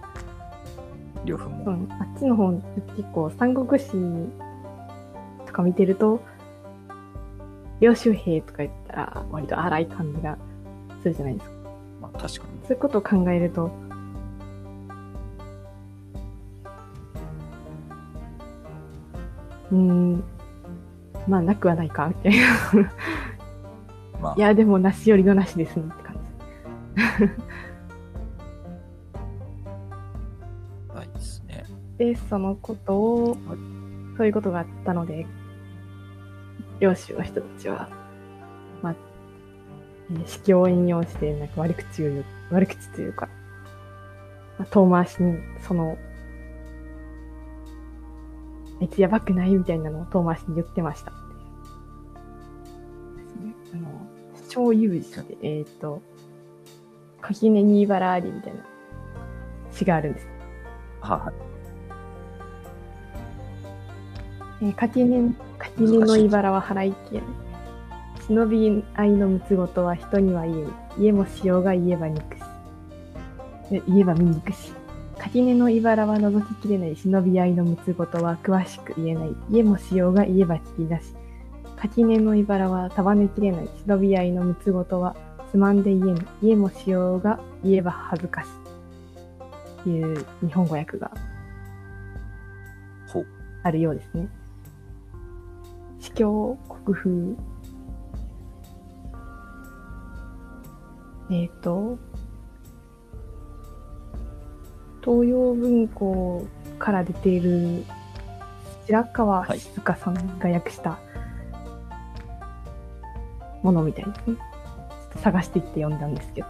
[1.24, 1.64] 両夫も。
[1.66, 2.62] うん、あっちの方結
[3.12, 3.92] 構三国志
[5.46, 6.20] とか見てると
[7.80, 10.38] 領州兵とか言ったら割と荒い感じが
[11.02, 11.52] するじゃないですか
[12.00, 12.58] まあ確かに。
[12.66, 13.70] そういうことを考えると
[19.70, 20.24] うーん
[21.28, 22.92] まあなくはないかみたいな。
[24.20, 24.34] まあ。
[24.36, 26.16] い、やでもなしよりのなしですねって感
[30.94, 31.64] はいですね。
[31.98, 33.36] じでそのことを
[34.16, 35.26] そういうことがあったので
[36.80, 37.88] 領主の人たちは
[38.82, 38.94] まあ
[40.10, 43.28] えー式を引用してなんか悪口を言う悪口というか、
[44.58, 45.98] まあ、遠回しにその
[48.80, 49.50] あいつやばくない？
[49.50, 51.12] みたいなのを遠回しに言ってました
[53.74, 53.88] あの
[54.48, 56.00] 超有事でえっ、と
[57.20, 58.60] 垣根に茨ありみたいな
[59.72, 60.26] 詩があるんです
[61.00, 61.34] ははい。
[64.60, 67.28] えー、垣根、垣根の茨は払いきれない。
[68.26, 70.72] 忍び合いのむつごとは人には言えぬ。
[70.98, 72.42] 家もしようが言えば憎し。
[73.70, 74.72] え言えば醜し。
[75.18, 76.96] 垣根の茨は覗ききれない。
[76.96, 79.36] 忍び合いのむつごとは詳しく言えない。
[79.50, 81.14] 家もしようが言えば聞き出し。
[81.80, 83.68] 垣根の茨は束ねきれない。
[83.86, 85.16] 忍び合いのむつごとは
[85.50, 86.26] つまんで言えぬ。
[86.42, 88.46] 家もしようが言えば恥ずかし。
[89.86, 91.10] いいう日本語訳が。
[93.62, 94.28] あるようですね。
[96.00, 97.10] 司教国風。
[101.30, 101.98] えっ、と、
[105.04, 106.46] 東洋文庫
[106.78, 107.84] から出ている
[108.86, 110.98] 白川静香さんが訳した
[113.68, 114.24] ものみたいですね。
[114.26, 116.48] ちょっと探していって読んだんですけど。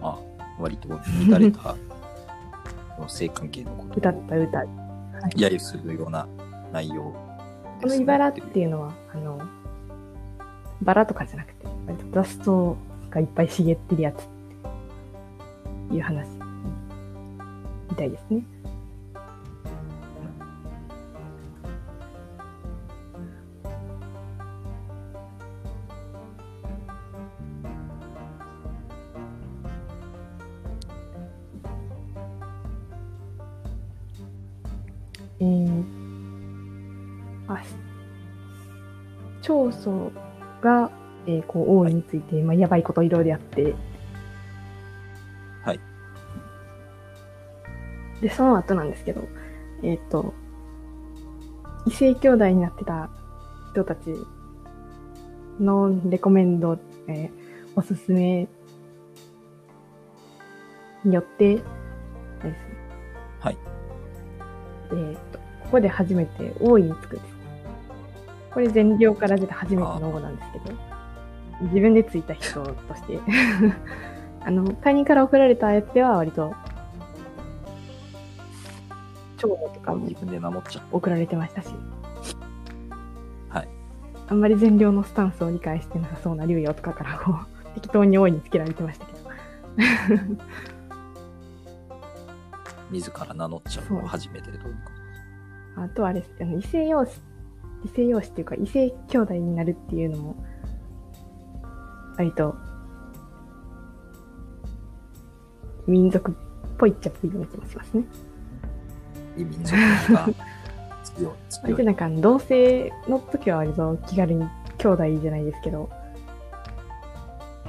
[0.00, 0.18] まあ、
[0.58, 1.76] 割と見られた、
[3.06, 4.58] 性関係のこと歌をった歌。
[4.58, 6.26] 揶揄するような
[6.72, 7.02] 内容
[7.80, 9.40] この茨っていうのは、あの、
[10.82, 11.66] バラとかじゃなくて、
[12.12, 12.50] 雑草
[13.10, 14.26] がいっぱい茂ってるやつっ
[15.90, 16.28] ていう話
[17.88, 18.42] みたいですね。
[41.48, 43.74] こう、王位について、まあ、やばいこといろいろやって、
[45.64, 45.80] はい。
[48.20, 49.26] で、その後なんですけど、
[49.82, 50.32] えっ、と、
[51.86, 53.10] 異性兄弟になってた
[53.72, 54.14] 人たち
[55.58, 58.48] のレコメンド、えーおすすめ
[61.04, 61.62] によって、で
[62.42, 62.58] すね
[63.38, 63.56] はい。
[64.90, 67.30] えっ、と、ここで初めて大いにつくですね。
[68.52, 70.76] これ全量から出た初めての応募なんですけど、
[71.60, 73.18] 自分でついた人として、
[74.44, 76.54] あの、他人から送られたやつでは割と、
[79.38, 80.84] 長語とかも自分で名乗っちゃう。
[80.92, 81.68] 送られてましたし、
[83.48, 83.68] はい。
[84.28, 87.36] あんまり全量のスタンスを理解してなさそうな竜よとかからこう、
[87.74, 89.18] 適当に大いにつけられてましたけど。
[92.90, 95.82] 自ら名乗っちゃうのは初めてでどうか。
[95.82, 97.20] あとはあれです、あの異性養子、
[97.84, 100.36] 異性養子っていうか異性兄弟になるっていうのも、
[102.18, 102.54] 割と、
[105.86, 106.34] 民族っ
[106.76, 108.04] ぽいっちゃっぽいような気もしますね。
[109.36, 109.80] 異民族
[110.12, 110.34] が強い。
[111.04, 111.32] 強い。
[111.62, 114.46] 割となんか同性の時は割と気軽に
[114.78, 115.88] 兄弟じゃないですけど、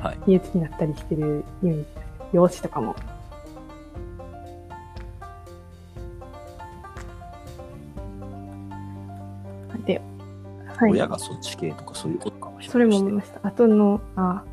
[0.02, 0.18] はい。
[0.26, 2.00] 身内になったりしてるイメージです。
[2.34, 2.96] 養子とかも。
[9.86, 10.02] で、
[10.76, 10.92] はい。
[10.92, 12.86] 親がそっち系とかそういうことかそれ。
[12.86, 13.48] も思いました。
[13.48, 14.44] 後の、あ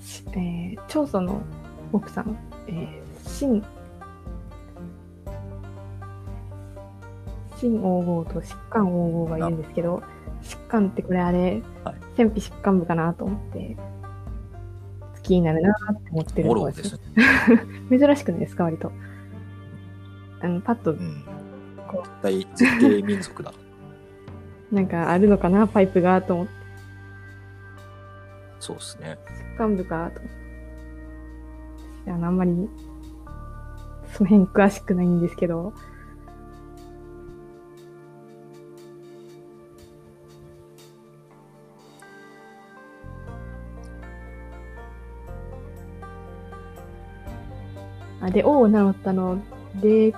[0.00, 1.42] しえー、長祖の
[1.92, 3.64] 奥さん、えー、新、
[7.56, 10.02] 新黄金と疾患黄金がいるんですけど、
[10.42, 13.76] 疾患ってこれあれ、はい戦費疾患部かなと思って、
[15.16, 17.00] 好きになるなって思ってるモところです。
[17.88, 18.92] 珍しくないですか、割と。
[20.40, 21.24] あの、パッとうん。
[21.88, 23.52] こ絶対絶景民族だ。
[24.70, 26.52] なんかあるのかな、パイプが、と思って、
[28.60, 29.18] そうですね。
[29.58, 30.20] 幹部か、と。
[32.12, 32.68] あの、あんまり、
[34.12, 35.72] その辺詳しくないんですけど、
[48.20, 49.42] あ、で、王を名乗ったの
[49.76, 50.12] で、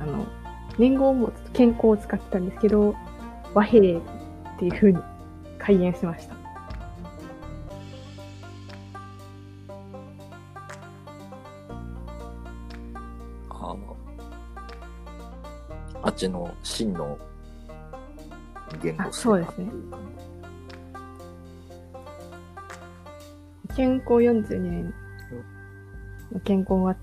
[0.00, 0.26] あの、
[0.78, 2.94] 年号もちょっと健康を使ってたんですけど、
[3.54, 4.02] 和平っ
[4.58, 4.98] ていう風に
[5.58, 6.34] 改元しました。
[13.50, 13.96] あの、
[16.02, 17.18] あっちの真の
[18.82, 19.70] 言語あそうですね
[23.76, 24.94] 健康42年
[26.32, 26.96] の健康は、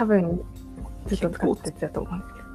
[0.00, 0.40] 多分、
[1.08, 2.46] ずっと使ってたと思うんですけど。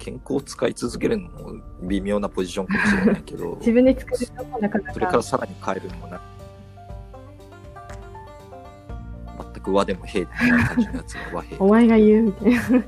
[0.00, 6.20] 健康を使い続けるのも微妙なポジションかもしれないけど、 自分で作るのもなかなそれからか、さらに変えるのもな
[9.54, 12.60] 全く和でも平でもない感じのやつが和平 お前が言うみたいな。
[12.70, 12.84] な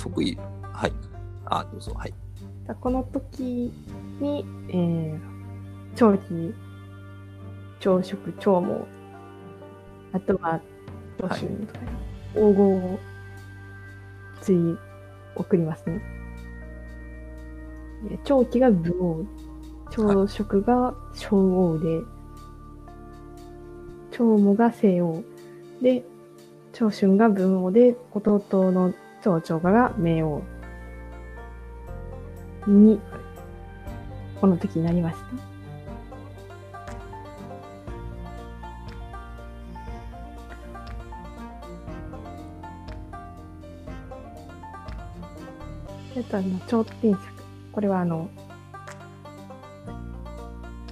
[0.00, 0.38] 即位。
[0.72, 0.92] はい。
[1.44, 1.92] あどうぞ。
[1.94, 2.14] はい。
[2.80, 3.72] この時
[4.20, 5.20] に、えー、
[5.94, 6.54] 長期、
[7.80, 8.86] 朝食、長毛、
[10.12, 10.60] あとは、
[11.18, 11.80] 長春とか、
[12.34, 12.98] 黄金を
[14.40, 14.78] 次、
[15.34, 16.00] 送りますね。
[18.08, 19.24] で長期が武王、
[19.90, 22.00] 朝食が小王で、
[24.12, 25.22] 長毛が西王。
[25.82, 26.04] で、
[26.72, 28.40] 長春が文王で、弟
[28.70, 30.42] の長長家が明王
[32.66, 33.00] に、
[34.40, 35.24] この時になりました。
[46.20, 47.26] あとあの、頂点作。
[47.72, 48.28] これはあの、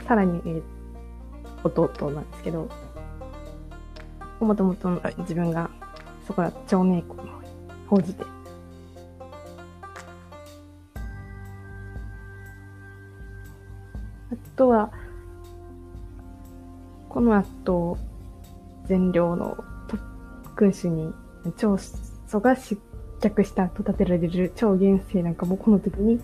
[0.07, 0.63] さらに、えー
[1.65, 2.69] 弟なんですけど、
[4.41, 5.71] もともと自分が、
[6.27, 7.28] そこら長命校
[7.89, 8.25] の方に報じて、
[14.31, 14.93] あとは、
[17.09, 17.97] この後、
[18.87, 19.57] 善良の
[19.89, 20.03] 特
[20.55, 21.13] 訓士に
[21.57, 22.81] 長祖が失
[23.21, 26.21] 脚したと立てられる超元世なんかもこの時に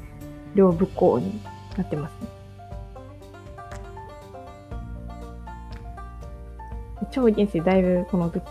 [0.55, 1.41] 両武功に
[1.77, 2.29] なってますね。
[7.11, 8.43] 超元世だいぶこの時、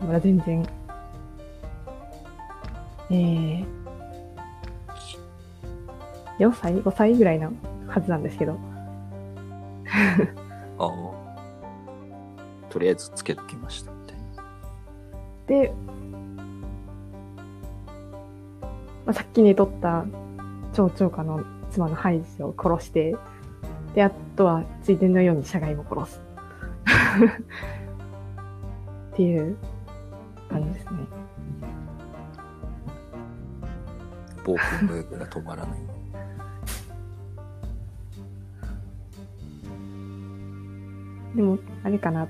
[0.00, 0.66] まだ全然、
[3.10, 3.66] えー、
[6.38, 7.50] 4歳 ?5 歳ぐらいな
[7.86, 8.58] はずなんですけど。
[10.78, 10.90] ああ。
[12.68, 14.44] とりあえずつけときましたみたいな。
[15.46, 15.72] で、
[19.06, 20.04] まあ、さっきに取った
[20.74, 23.16] 町長家の妻のハイジを殺して、
[23.94, 26.20] で、あとはついでのように社外も殺す。
[29.12, 29.56] っていう
[30.50, 31.15] 感じですね。
[34.46, 35.78] 暴風ムーブが止まらない。
[41.34, 42.28] でも、あれかな。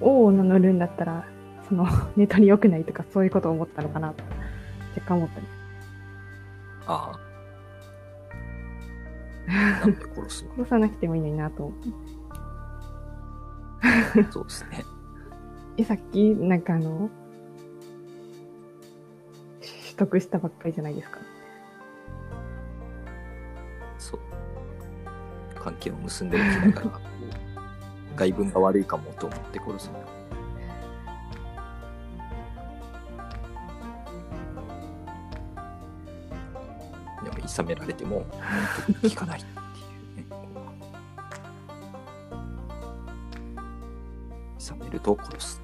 [0.00, 1.24] 王を名乗るんだったら、
[1.68, 1.86] その、
[2.16, 4.24] ネタに良くないとかそういうことを思ったのかなと、
[4.96, 5.46] 若干思ったり。
[6.86, 7.20] ああ。
[9.46, 11.88] なんで殺す殺さなくてもいいのになと思って。
[14.20, 14.84] のそうですね。
[15.78, 17.08] え、さっき、なんかあの、
[19.94, 21.18] 得したばっかりじゃないですか。
[23.98, 24.20] そう。
[25.54, 27.00] 関係を結んでおきながら、
[28.16, 30.04] 外分が悪いかもと思って殺すの。
[37.24, 38.26] でも、諌められても、
[39.02, 40.26] 聞かないっていうね。
[44.58, 45.63] 諌めると殺す。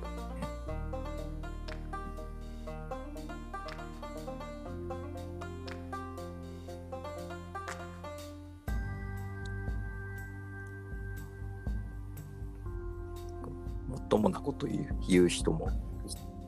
[14.60, 15.70] ともなこと言う言う人も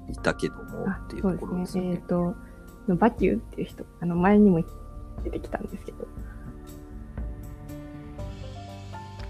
[0.08, 1.84] いいたけどもあっていうところですね。
[1.86, 2.34] えっ、ですよね。
[2.88, 4.62] と、バキューっていう人、あの、前にも
[5.24, 6.06] 出てきたんですけど。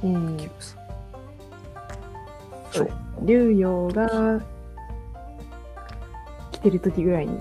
[0.04, 0.50] えー
[2.72, 2.90] そう
[3.24, 4.40] 竜陽が
[6.50, 7.38] 来てる時ぐらいに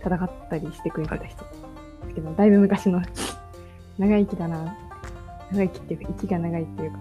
[0.00, 1.44] 戦ったりしてくれてた人。
[1.44, 1.50] で
[2.08, 3.00] すけど、だいぶ昔の
[3.98, 4.76] 長生きだな。
[5.52, 6.98] 長生きっていうか、息が長いっていうか、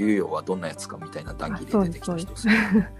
[0.00, 2.90] 竜陽はどんなやつかみたいな談義で出てきた人ですですそうね。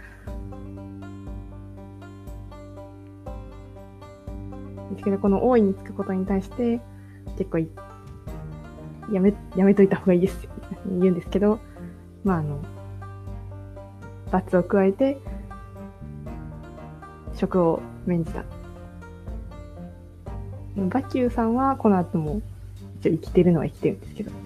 [4.91, 6.81] ですけど、この王位につくことに対して、
[7.39, 7.59] 結構、
[9.13, 10.51] やめ、やめといた方がいいですよ。
[10.87, 11.59] 言うんですけど、
[12.23, 12.61] まあ、あの、
[14.31, 15.19] 罰を加えて、
[17.35, 18.45] 職を免じた。
[20.77, 22.43] バキューさんはこの後も
[23.01, 24.40] 一応生きてるのは生きてるんですけど。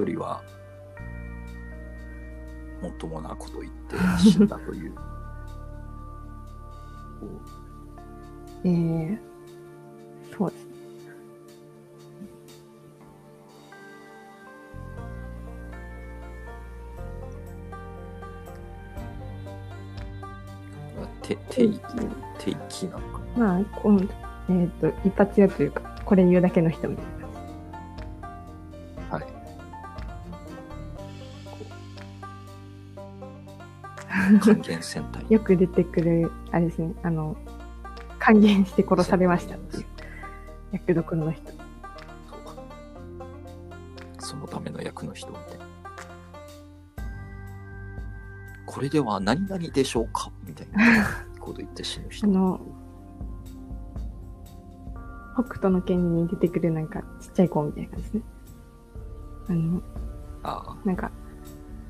[0.00, 0.42] 一人は、
[2.80, 4.94] もっともなこと言って死んだという。
[8.64, 9.18] えー、
[10.36, 10.70] そうですね。
[21.22, 21.78] て、てい、
[22.38, 23.20] ていきなのか。
[23.36, 24.00] まあ、この
[24.48, 27.19] えっ、と、一発屋というか、これ言うだけの人みたいな。
[34.40, 35.24] 還元戦隊。
[35.28, 37.36] よく出てくる、あれですね、あの、
[38.18, 39.84] 還元して殺されましたっていう、
[40.72, 41.52] 役どころの人。
[44.18, 45.66] そのための役の人みたいな。
[48.66, 50.30] これでは何々でしょうか？
[50.46, 52.26] みたいなこと言って死ぬ人。
[52.28, 52.60] あの、
[55.34, 58.22] 北斗の剣に出てくるなんかちっちゃい子みたいな感じですね。
[59.48, 59.82] あの、
[60.44, 61.10] あなんか、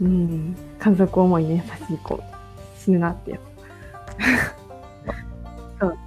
[0.01, 1.63] うん、家族思いの優し
[1.95, 2.19] い子、
[2.81, 3.39] 死ぬなってや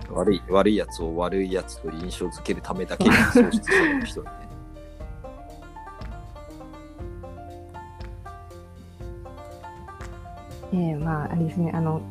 [0.09, 4.43] 悪い、悪いやつを悪いやつと印象づけるためだけに喪失される人みたいな。
[10.74, 12.01] ええまあ、あれですね、あの、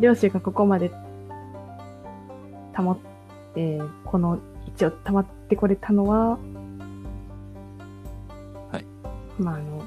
[0.00, 0.90] 両親がここまで
[2.76, 2.98] 保っ
[3.54, 6.38] て、この位置を保ってこれたのは、
[8.70, 8.84] はい。
[9.38, 9.84] まあ、あの、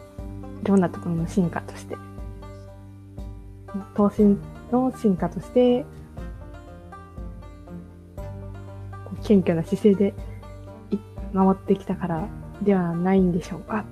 [0.63, 1.97] いろんなところの進化として、
[3.95, 4.38] 闘神
[4.72, 5.86] の進化として、
[9.24, 10.13] 謙虚な姿勢で
[10.89, 10.97] い
[11.34, 12.28] 守ってきたから
[12.61, 13.86] ではないんでしょうか。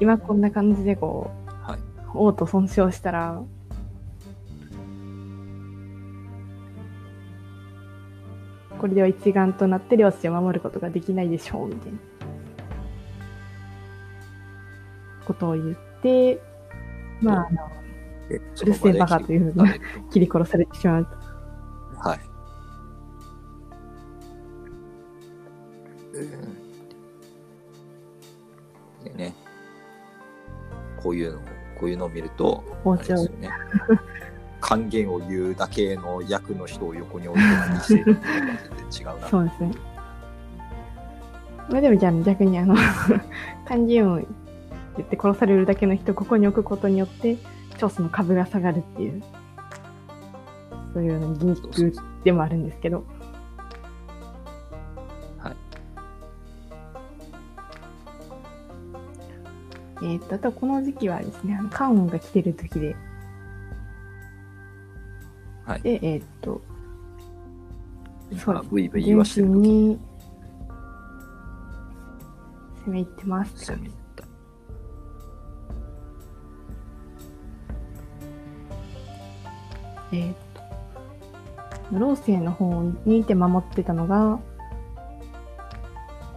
[0.00, 1.80] 今こんな感じでこう、はい。
[2.14, 3.42] 王と損傷したら、
[8.78, 11.98] これでは一丸となって領地を守ることができないでしょう、みたいな。
[15.26, 16.40] ことを言って、
[17.20, 17.83] まあ、あの、
[18.28, 19.70] でうるせえバカというふうに
[20.10, 21.10] 切り殺されてしまうと。
[22.08, 22.20] はい。
[26.14, 26.54] うん
[29.04, 29.34] でね、
[30.96, 31.38] こういうの、
[31.78, 33.50] こういうのを見ると、包あれです丁よね。
[34.60, 38.26] 還元を言うだけの役の人を横に置いて何しているのが
[38.78, 39.28] 全然違うな。
[39.28, 39.72] そうですね。
[41.68, 42.74] まあでもじゃあ逆にあの、
[43.68, 44.24] 漢字を言
[45.02, 47.36] って殺されるだけの人をここに置くことによって、
[47.78, 49.22] 調査の株が下がるっていう、
[50.92, 51.92] そういうのギミック
[52.24, 53.04] でもあるんですけど、
[55.38, 55.56] はい。
[60.02, 62.96] えーっと、あとこの時期はですね、あの、関音が来てる時で、
[65.66, 65.82] はい。
[65.82, 66.62] で、えーっと、
[68.38, 69.98] そうブイブイ言わしてるに
[72.84, 73.66] 攻め入ってますって。
[73.66, 74.03] 感じ
[80.14, 80.36] えーっ
[81.90, 84.38] と、老星の方にいて守ってたのが、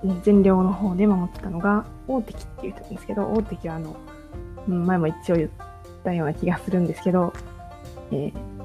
[0.04, 3.96] ね善良の方で守ってたのが、大敵って言ったんですけど、大敵はあの、
[4.68, 5.50] うん前も一応言っ
[6.04, 7.34] たような気がするんですけど、
[8.12, 8.58] えー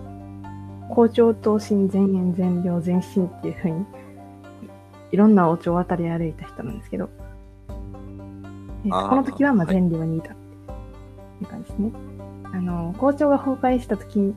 [0.94, 3.86] 校長と新前縁善良善心っていう風に、
[5.10, 7.08] いろんな王朝を渡り歩いた人なんですけど、
[8.84, 11.92] えこの時はまあはい善良にいたっていう感じですね。
[12.52, 14.34] あの、校長が崩壊した時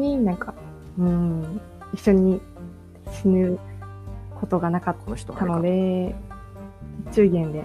[0.00, 0.54] に、になんか、
[0.98, 1.60] うん、
[1.92, 2.40] 一緒に
[3.12, 3.58] 死ぬ
[4.40, 4.96] ことがなかっ
[5.36, 6.14] たので、
[7.12, 7.64] 中元で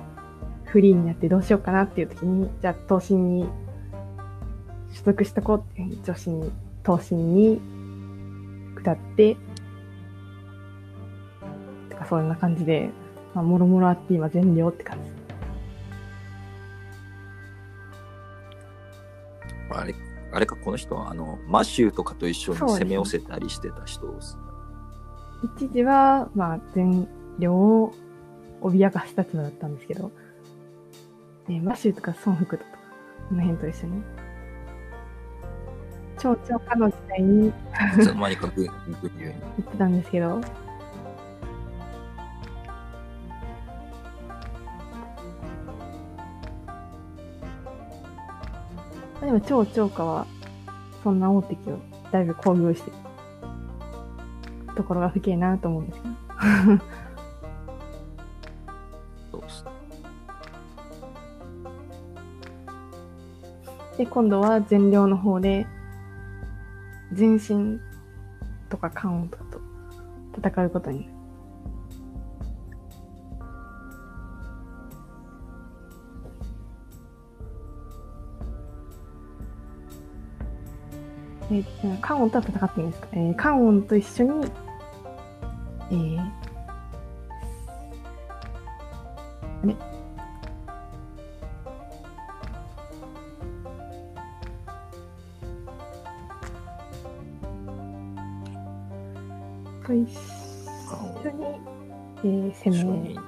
[0.66, 3.48] フリーになってどうしようかなっていう時に、じゃあ、投信に
[4.92, 6.52] 所属しとこうっていう女子に、
[6.84, 7.62] 投信に
[8.84, 9.38] 下って、
[11.90, 12.90] とかそんな感じで、
[13.34, 15.16] まあ、もろもろあって今全量って感じ。
[19.72, 19.96] あれ、
[20.36, 24.38] あれか、この人は、あの、マシューとかと一緒に攻め寄せたりしてた人です。
[25.58, 27.08] 一時は、まあ、全
[27.40, 27.94] 量を
[28.62, 30.12] 脅かす立場だったんですけど、
[31.48, 32.70] ね、マシューとか孫福とか、
[33.30, 34.04] この辺と一緒に、
[36.20, 37.54] 超超過の時代にい
[38.02, 38.70] つの間にか軍、っ
[39.72, 40.42] てたんですけど、
[49.26, 50.28] でも超超過は、
[51.04, 51.80] そんな大敵を
[52.12, 52.98] だいぶ興遇してる
[54.76, 56.14] ところが不敬なと思うんですけど。
[59.32, 59.66] そうです。
[63.98, 65.66] で、今度は善良の方で、
[67.12, 67.80] 全身
[68.70, 69.38] とか関音と
[70.38, 71.14] 戦うことになる。
[81.56, 83.08] えー、関音とは戦っていいんですか？
[83.14, 84.45] えー、関音と一緒に、
[85.91, 86.32] えー、あ
[89.66, 89.76] れ？
[99.86, 100.10] と一
[101.24, 101.45] 緒に、
[102.24, 103.20] えー、攻めに、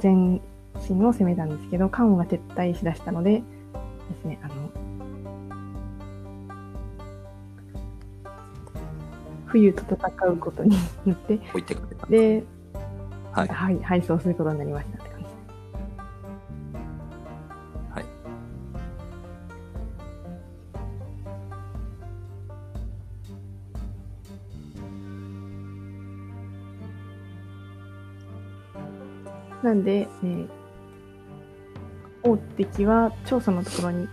[0.00, 0.40] 前
[0.80, 3.42] 進を攻めたんですけど、関羽が撤退しだしたので、
[9.58, 12.06] 冬と戦うことによって、置いてくれた。
[12.06, 12.44] で、
[13.32, 13.48] はい。
[13.48, 15.36] はい、配送することになりましたって感じです。
[17.90, 18.04] はい。
[29.64, 30.48] なんで、えー、
[32.22, 34.08] 大敵は調査のところに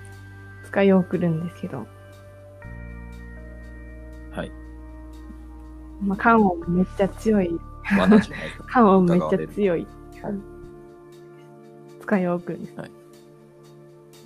[0.66, 1.86] 使いを送るんですけど、
[6.06, 7.60] まあ、関音めっちゃ強い。
[8.68, 9.88] 関音 めっちゃ強い、
[12.02, 12.80] 使いを送るんです。
[12.80, 12.92] はい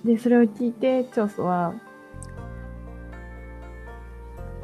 [0.04, 1.74] で、それを聞いて、長宗は、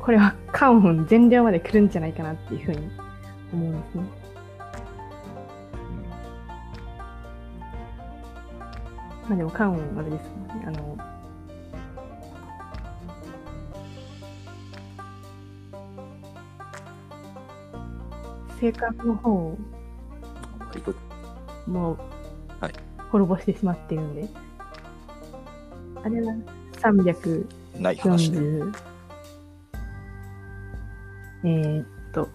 [0.00, 2.88] これは関音全量まで来るんじゃないかなっていうふうに
[3.52, 4.04] 思うんですね。
[9.28, 10.64] まあでも関音あれですね。
[10.66, 10.96] あの、
[18.66, 19.58] 性格の方を
[21.68, 21.98] もう、
[22.60, 22.74] はい。
[23.10, 24.28] 滅ぼしてしまってるんで、
[26.02, 26.34] あれは
[26.72, 27.46] 340、
[27.80, 28.40] ない話で。
[31.44, 32.28] ええーっと、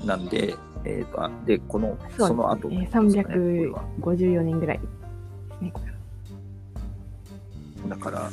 [0.09, 0.55] なんで、
[0.85, 5.73] えっ、と、あで、この、そ,、そうの後、ねこれは354年ぐらいですね。
[7.87, 8.31] だから、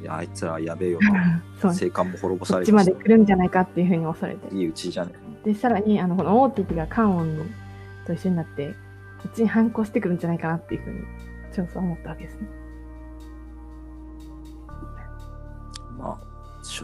[0.00, 1.42] いや、あいつらやべえよな。
[1.60, 4.54] そう聖火も滅ぼさこっれちまで来るんじゃないかっていうふうに恐れて。
[4.54, 5.10] いいうちじゃね
[5.44, 7.44] で、さらに、あの、この大敵がカンオンの
[8.06, 8.68] と一緒になって、
[9.20, 11.00] こっちに反抗してくるんじゃないかなっていうふうに、
[11.52, 12.46] チョンスは思ったわけですね。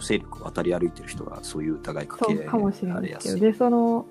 [0.00, 3.46] 諸勢力渡り歩いてる人がそういう疑いかけそうかもしれないですけど。
[3.46, 4.06] で、その、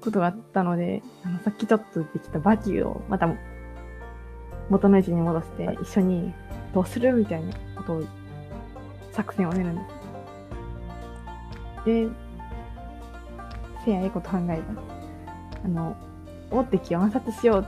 [0.00, 3.28] ことがあったので、あの、さっきちょっと出てきたバキューをまた
[4.68, 6.32] 元の位置に戻して、一緒に
[6.74, 8.04] どうするみたいなことを、
[9.12, 9.80] 作戦を練るんで
[11.84, 11.86] す。
[11.86, 12.08] で、
[13.84, 15.64] せやええこと考えた。
[15.64, 15.96] あの、
[16.50, 17.66] 大敵を暗殺しよう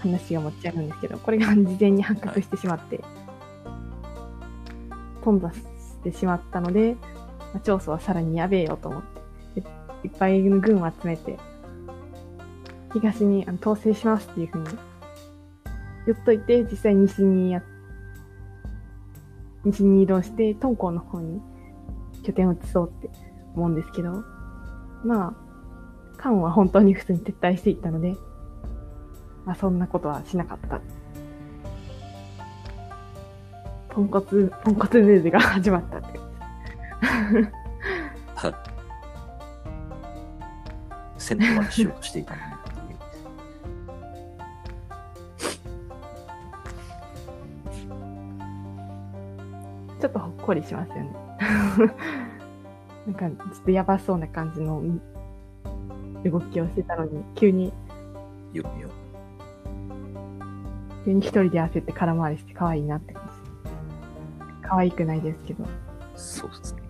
[0.00, 3.02] 話が持ち上がるんですけど、これが事前に発覚してしまって、
[5.24, 5.60] 頓挫し
[6.02, 9.02] てしまったので、まあ、長宗はさらにやべえよと思っ
[9.54, 9.60] て、
[10.04, 11.38] いっぱい軍を集めて、
[12.92, 14.68] 東にあの統制しますっていうふうに
[16.06, 17.62] 言っといて、実際西にや、
[19.64, 21.40] 西に移動して、敦煌の方に
[22.24, 23.10] 拠点を移そうって
[23.54, 24.24] 思うんですけど、
[25.04, 25.48] まあ、
[26.16, 28.16] 漢は本当に普通に撤退していったので、
[29.44, 30.80] まあそんなことはしなかった。
[33.90, 36.18] ポンコツ、ポンコツムーブが始まったって。
[38.36, 38.54] はい。
[41.18, 42.48] 戦闘までしようとしていたのに。
[50.00, 51.10] ちょっとほっこりしますよね。
[53.08, 54.80] なんか、ちょっとやばそうな感じの
[56.24, 57.72] 動きをしてたのに、急に、
[58.52, 58.62] 急
[61.12, 63.14] に一人で焦って空回りして可愛いなって。
[64.68, 65.64] 可愛くないですけど。
[66.14, 66.82] そうですね。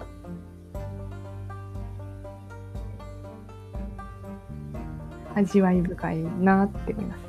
[5.35, 7.29] 味わい深いなって思います。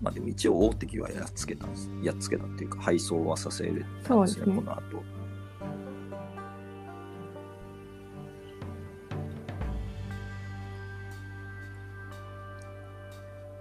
[0.00, 1.90] まあでも一応大敵はやっつけたんです。
[2.02, 4.80] やっつけたっていうか、配送はさせるそうですねこの後。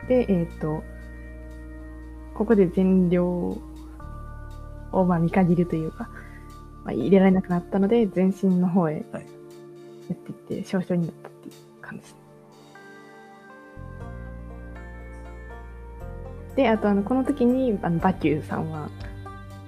[0.08, 0.84] で、えっ、と、
[2.36, 3.62] ここで全量を
[5.06, 6.10] まあ見限るというか、
[6.84, 9.26] まあ、入れられなくなったので、全身の方へやはい
[10.12, 12.16] っていって、少々になったっていう感じです。
[16.56, 18.90] で、あとあの、この時に、あの、バキューさんは、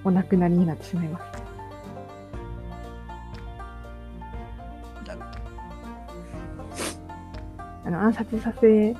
[0.04, 1.46] お亡くなりになってしまいます。
[7.84, 8.96] あの、暗殺させ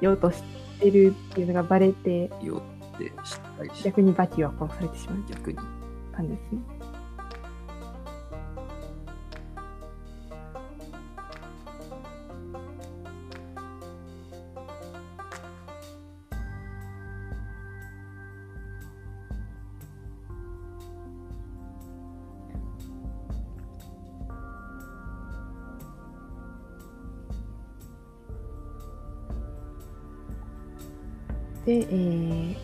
[0.00, 0.42] ようとし
[0.80, 2.62] てるっていうのがバレて、よ
[2.94, 5.58] って失敗し逆にバキは殺されてしまう逆に。
[6.12, 6.73] 感じですね。
[31.64, 32.56] で、えー、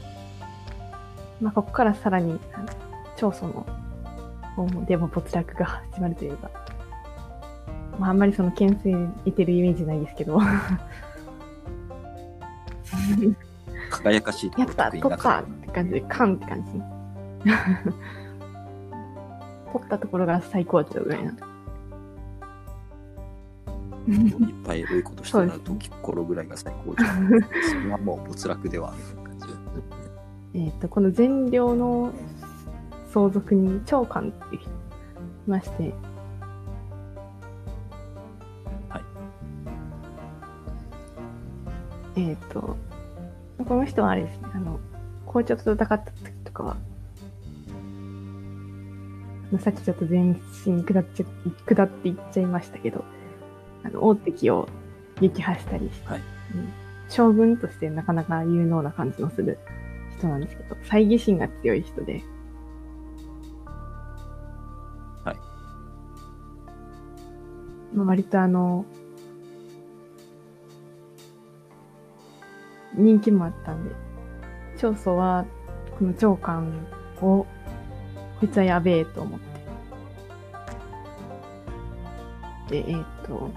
[1.40, 2.38] まあ、ここからさらに、
[3.16, 3.66] 長宗の
[4.56, 6.50] 方もでも没落が 始まるというか、
[7.98, 8.92] まあ、あんまりその牽制
[9.24, 10.40] 得てるイメージないですけど、
[13.90, 16.72] 輝かしいやった取ったって感じで、カンって感じ。
[19.72, 21.32] 取ったところが最高潮ぐらいな。
[24.10, 27.06] いっぱいエロいことしてたそうです時頃ぐらいが最高潮。
[27.68, 29.46] それはもう没落ではある感じ。
[30.54, 32.12] えっ、と、この善良の
[33.12, 34.72] 相続に長官っていう人い
[35.46, 35.92] まして、
[38.88, 39.00] は
[42.16, 42.20] い。
[42.20, 42.76] えっ、と、
[43.64, 44.80] この人はあれですね、あの、
[45.26, 46.76] 紅茶と戦った時とかは、
[49.54, 51.26] あさっきちょっと全身下っちゃ、
[51.68, 53.04] 下っていっちゃいましたけど、
[53.84, 54.68] あの、大敵を
[55.20, 56.20] 撃破したりして、はい
[56.54, 59.58] うん将軍としてなかなか有能な感じのする
[60.16, 62.22] 人なんですけど、猜疑心が強い人で、
[65.24, 65.36] はい。
[67.94, 68.86] まあ、割とあの、
[72.94, 73.94] 人気もあったんで、
[74.78, 75.44] 長宗は、
[75.98, 76.86] この長官
[77.20, 77.46] を、こ
[78.42, 79.40] いつはやべえと思っ
[82.68, 82.82] て。
[82.82, 83.50] で、えっ、と、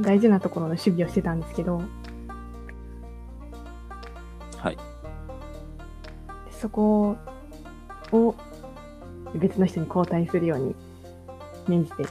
[0.00, 1.80] 大事なところの守備をしてたんですけど、
[4.58, 4.78] はい。
[6.50, 7.16] そこ
[8.12, 8.34] を
[9.34, 10.74] 別の人に交代するように
[11.68, 12.06] 命じて、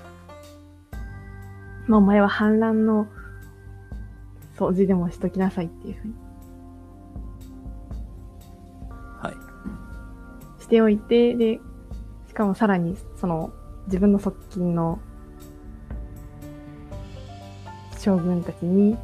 [1.87, 3.07] まあお前は反乱の
[4.57, 6.13] 掃除でもしときなさいっていうふうに
[9.19, 9.31] は
[10.59, 10.61] い。
[10.63, 11.59] しておいて、で、
[12.27, 13.53] しかもさらにその
[13.87, 14.99] 自分の側近の
[18.05, 18.95] 将軍たちに、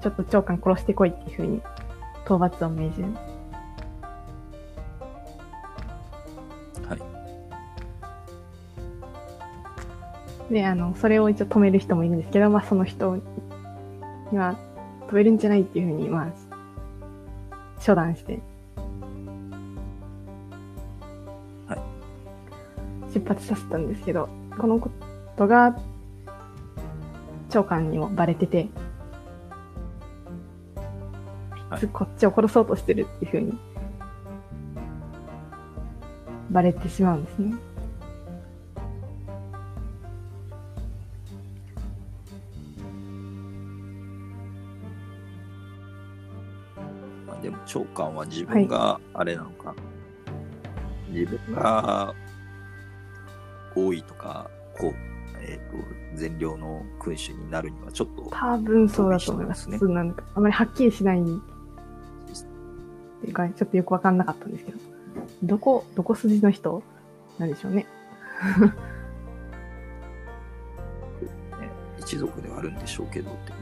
[0.00, 1.56] ちょっと長官殺してこいっていうふうに
[2.24, 3.08] 討伐を命じる。
[6.86, 6.94] は
[10.48, 10.52] い。
[10.52, 14.56] で、あの、それを一応止める人もいるんですけど、まあその人には
[15.08, 16.32] 止めるんじゃないっていうふうに、まあ、
[17.84, 18.38] 処断して。
[21.66, 21.80] はい。
[23.12, 25.09] 出発させたんですけど、このこと
[25.46, 25.76] が、
[27.48, 28.68] 長官にもバレてて、
[31.68, 31.80] あい。
[31.80, 33.58] つこっちを殺そうとしてるっていうふうに、
[36.50, 37.54] バレてしまうんですね。
[47.26, 49.74] まあ、でも長官は自分があれなのか、
[51.10, 52.14] 自分が
[53.74, 54.50] 多いとか
[56.20, 59.70] 善良の君主になるにはちょっと多分そうだと思います。
[59.70, 61.30] ねなんかあまりはっきりしないって
[63.26, 64.78] いうか、ちょっとよくわかんなかったんですけど、
[65.42, 66.82] どこ、どこ筋の人？
[67.38, 67.76] なんでしょうね。
[67.76, 67.86] ね
[71.98, 73.52] 一族ではあるんでしょうけどって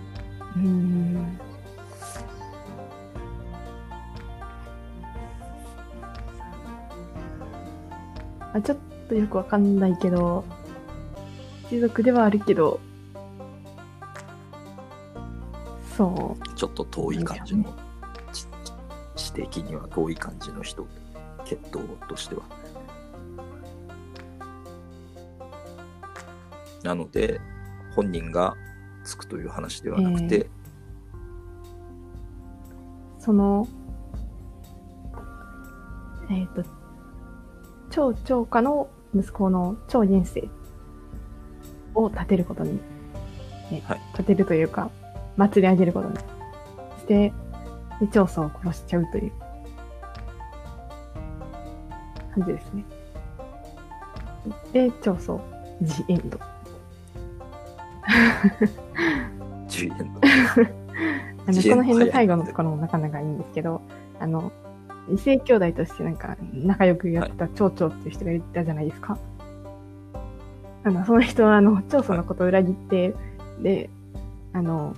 [0.56, 1.38] うーん。
[8.52, 8.78] あちょっ
[9.08, 10.44] とよくわかんないけど、
[11.70, 12.80] 一族ではあるけど、
[15.96, 17.64] そう、ちょっと遠い感じの、
[18.32, 18.46] ち
[19.16, 20.86] 知的には遠い感じの人
[21.44, 22.42] 血統としては。
[26.82, 27.38] なので
[27.94, 28.54] 本人が
[29.04, 30.50] つくという話ではなくて、え
[33.18, 33.68] その、
[36.30, 36.64] えっ、と、
[37.90, 40.48] 超長家の息子の超元世
[42.04, 42.80] を立てることに、
[43.70, 44.90] ねはい立てるというか、
[45.36, 46.22] 祭り上げることにし
[47.06, 47.32] て、
[48.00, 49.32] で、長宗を殺しちゃうという
[52.34, 52.84] 感じですね。
[54.72, 55.40] で、長宗、
[55.82, 56.38] ジエンド。
[59.68, 60.20] 10円の
[61.46, 63.80] あの、この辺の最後のところもなかなかいいんですけど、
[64.18, 64.52] あの、
[65.10, 69.18] 異性兄弟としてなんか仲良くやった長長っていう人がいたじゃないですか。
[70.84, 73.14] あの、その人はあの、長宗のことを裏切って、
[73.60, 73.90] で、
[74.52, 74.94] あの、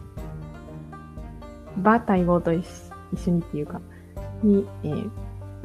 [1.76, 3.81] 馬対応と一緒一緒にっていうか、
[4.43, 5.11] に、えーま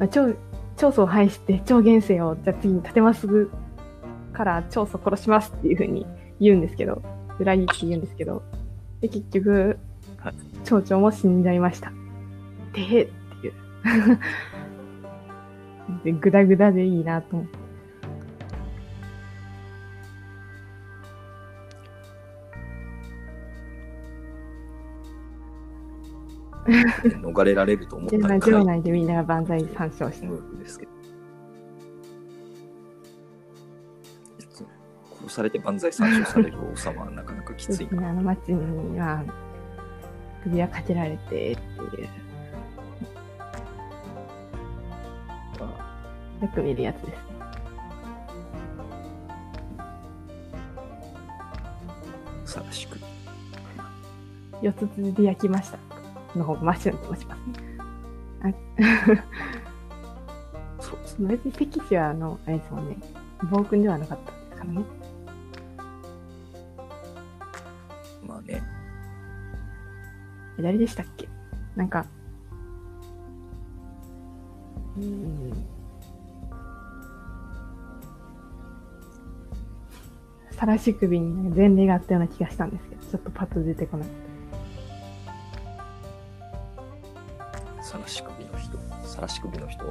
[0.00, 0.34] あ、長、
[0.76, 3.48] 長宗を排して長元生を、じゃあ次に立てます
[4.32, 6.06] から長宗殺しますっていうふうに
[6.40, 7.02] 言うんですけど、
[7.38, 8.42] 裏切って言うんですけど、
[9.00, 9.78] で、結局、
[10.18, 11.92] はい町長も死んじゃいました。
[12.72, 13.52] で、っていう。
[16.04, 17.65] で、ぐだぐだでいいなと思って。
[27.22, 30.26] 逃れられると思った ら場内でみんなが万歳参照して。
[30.26, 30.92] うんですけど
[35.26, 39.24] 殺されて万歳参照される王様はなかなかきついあの町には、
[40.44, 42.08] 首輪かけられてっていう。
[46.42, 47.36] よく見るやつですね。
[52.44, 52.98] さらしく
[54.62, 55.95] 四つ辻で焼きました。
[56.36, 57.38] の方が真っ白に申します
[58.44, 58.54] ね。
[60.80, 62.96] そう別にペキシは、あの、あれですもんね。
[63.50, 64.84] 暴君ではなかったですからね。
[68.26, 68.62] まあね。
[70.58, 71.28] え誰でしたっけ？
[71.74, 72.06] なんか、
[74.96, 75.52] うん。
[80.52, 84.08] さらし首に前例があったような気がしたんですけど、ちょっとパッと出てこない。
[87.86, 88.76] さらし首の人。
[89.06, 89.84] さらし首の人。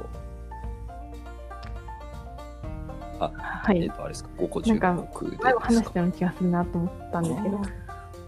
[3.18, 3.82] はい。
[3.82, 5.60] えっと、あれですか、5個なんか16ですか？
[5.60, 7.62] 話したような気がするなと思ったんですけど、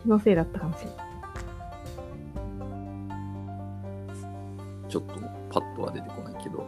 [0.02, 0.96] 気のせいだったかもしれない。
[4.88, 5.14] ちょっと
[5.50, 6.66] パッとは出てこないけど、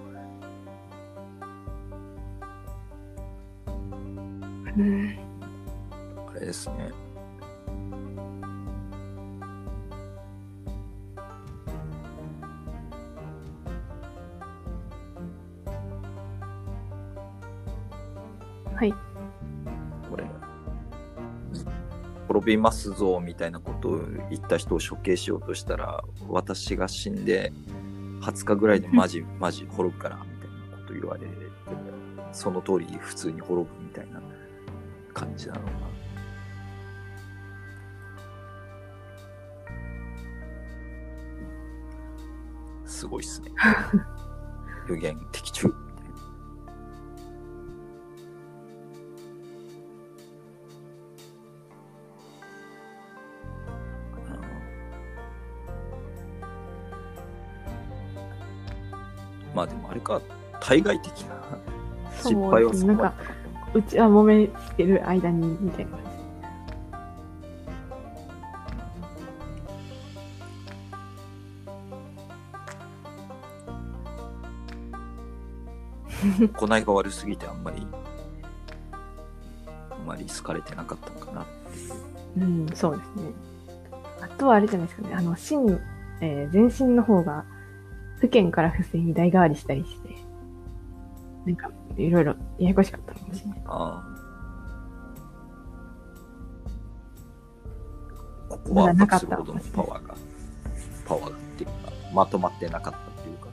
[4.76, 5.18] うん。
[6.28, 6.90] あれですね。
[18.80, 18.94] はい。
[20.08, 20.24] これ、
[22.28, 23.98] 滅びますぞみたいなことを
[24.30, 27.52] 言った人を処刑しようとしたら、私が死んで
[28.22, 31.26] 20日ぐらいでマジ、マジ滅ぶから、みたいなこと言われて、
[32.32, 34.22] その通り普通に滅ぶみたいな
[35.12, 35.80] 感じなのかな。
[42.86, 43.50] すごいっすね。
[44.88, 45.39] 予言的
[60.60, 61.40] 対外的な
[62.16, 62.88] 失敗はそうですね。
[62.88, 63.14] なんか、
[63.74, 65.90] うちは揉めしてる間に、みたいな
[76.54, 77.86] 感行いが悪すぎてあんまり、
[79.90, 81.46] あんまり好かれてなかったのかな。
[82.36, 82.42] じ。
[82.42, 83.32] うん、そうですね。
[84.20, 85.14] あとはあれじゃないですかね。
[85.14, 85.80] あの、芯、
[86.20, 87.39] えー、全身の方が、
[88.20, 90.14] 不見から不正に代替わりしたりして、
[91.46, 93.62] なんか、いろいろややこしかったかもしれない。
[93.66, 94.10] ああ。
[98.50, 100.14] ここはなかったパワーが、
[101.06, 101.72] パワーがっていうか、
[102.12, 103.48] まとまってなかったっていうか。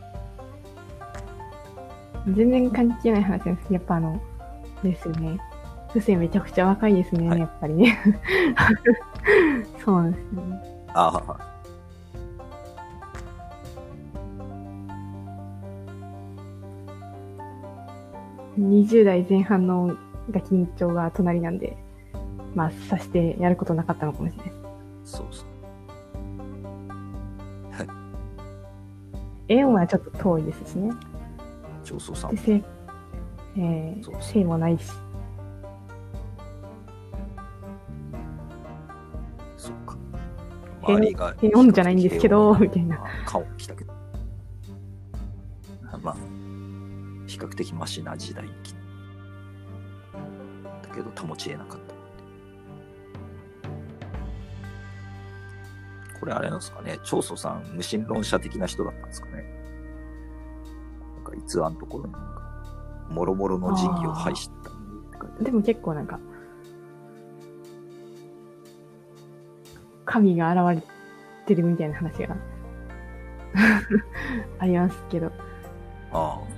[2.36, 4.22] 全然関係ない話ですやっぱあの、
[4.84, 5.40] ですよね。
[5.94, 7.98] 不正めちゃくちゃ若いですね、はいやっぱりね。
[9.84, 10.62] そうですよね。
[10.94, 11.57] ああ。
[18.60, 19.96] 20代前半の
[20.32, 21.78] ガキ緊張が隣なんで、
[22.56, 24.52] まあ、さしてやることなかったのかもしれない。
[25.06, 25.48] そうそう。
[29.50, 30.92] 縁はちょっと遠いですしね。
[31.84, 32.64] 長宗さんで、
[33.58, 34.84] えー、そ性もないし。
[39.56, 39.96] そっか。
[40.82, 43.00] 平周りじゃないんですけどみたいな。
[43.26, 43.97] 顔来たけど。
[47.58, 48.78] 的マシな時代に来た。
[50.88, 51.98] だけど保ち得なかった。
[56.20, 59.44] これあれなんですかね、長宗さん、無神論者的な人だったんですかね。
[61.16, 62.14] なんか逸話のところに
[63.14, 66.20] もろもろの神器を廃したでも結構なんか、
[70.06, 70.88] 神が現れ
[71.46, 72.36] てるみたいな話が
[74.60, 75.32] ありますけど。
[76.12, 76.57] ああ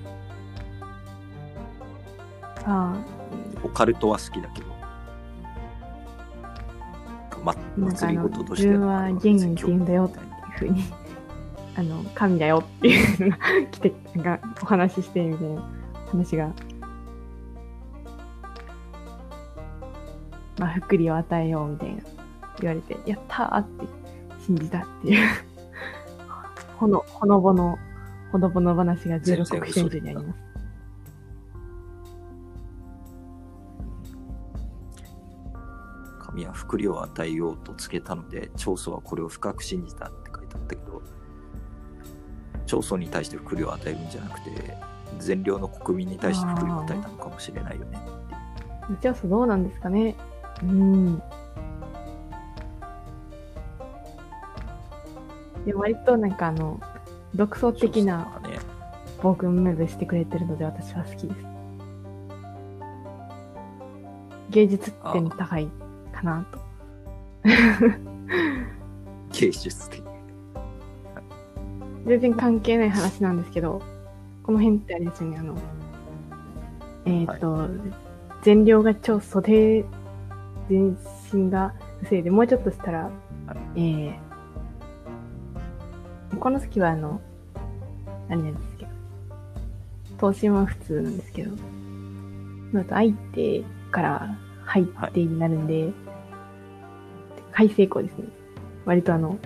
[2.65, 2.95] あ、
[3.63, 4.69] オカルトは好きだけど。
[7.43, 10.83] ま、祭り事として自分は元元って言うんだよみたいなあ、ふうに、
[11.77, 13.37] あの、神だよっていうのが
[13.71, 15.61] 来て、なんかお話ししてみたいな
[16.11, 16.51] 話が。
[20.57, 22.01] まあ、福利を与えようみたいな
[22.59, 23.87] 言われて、やったーって
[24.45, 25.27] 信じたっていう、
[26.77, 27.77] ほの、ほのぼの、
[28.31, 30.48] ほのぼの話が16国戦中にあります。
[36.69, 41.01] 神は福利を与えようと告げたので、長宗はこれを深く信じたって書いてあったけど、
[42.67, 44.77] 長宗に対して福利を与えるんじゃなくて、
[45.17, 47.97] 善良の国民に対して福利を与えたのかもしれないよね。
[49.01, 50.15] 一応そうどうなんですかね。
[50.61, 51.21] うん。
[55.65, 56.79] で割となんかあの、
[57.33, 58.59] 独創的な長宗はね、
[59.21, 61.45] 暴君ムーブしてくれてるので私は好きです。
[64.51, 65.69] 芸術点高い
[66.19, 66.59] かなと。
[69.39, 70.03] 芸術的。
[72.05, 73.81] 全然関係ない話なんですけど、
[74.43, 75.55] この辺ってあれですよね、あの、
[77.05, 77.67] えっ、と、
[78.41, 79.85] 全量が超袖、
[80.69, 80.97] 全
[81.31, 83.09] 身が薄いで、もうちょっとしたら、
[83.75, 84.13] えー、
[86.39, 87.21] この時はあの、
[88.27, 88.91] 何なんですけど、
[90.17, 91.51] 頭身は普通なんですけど、
[92.79, 95.91] あと相手から入ってになるんで、
[97.59, 98.23] 開成功ですね。
[98.85, 99.37] 割とあの、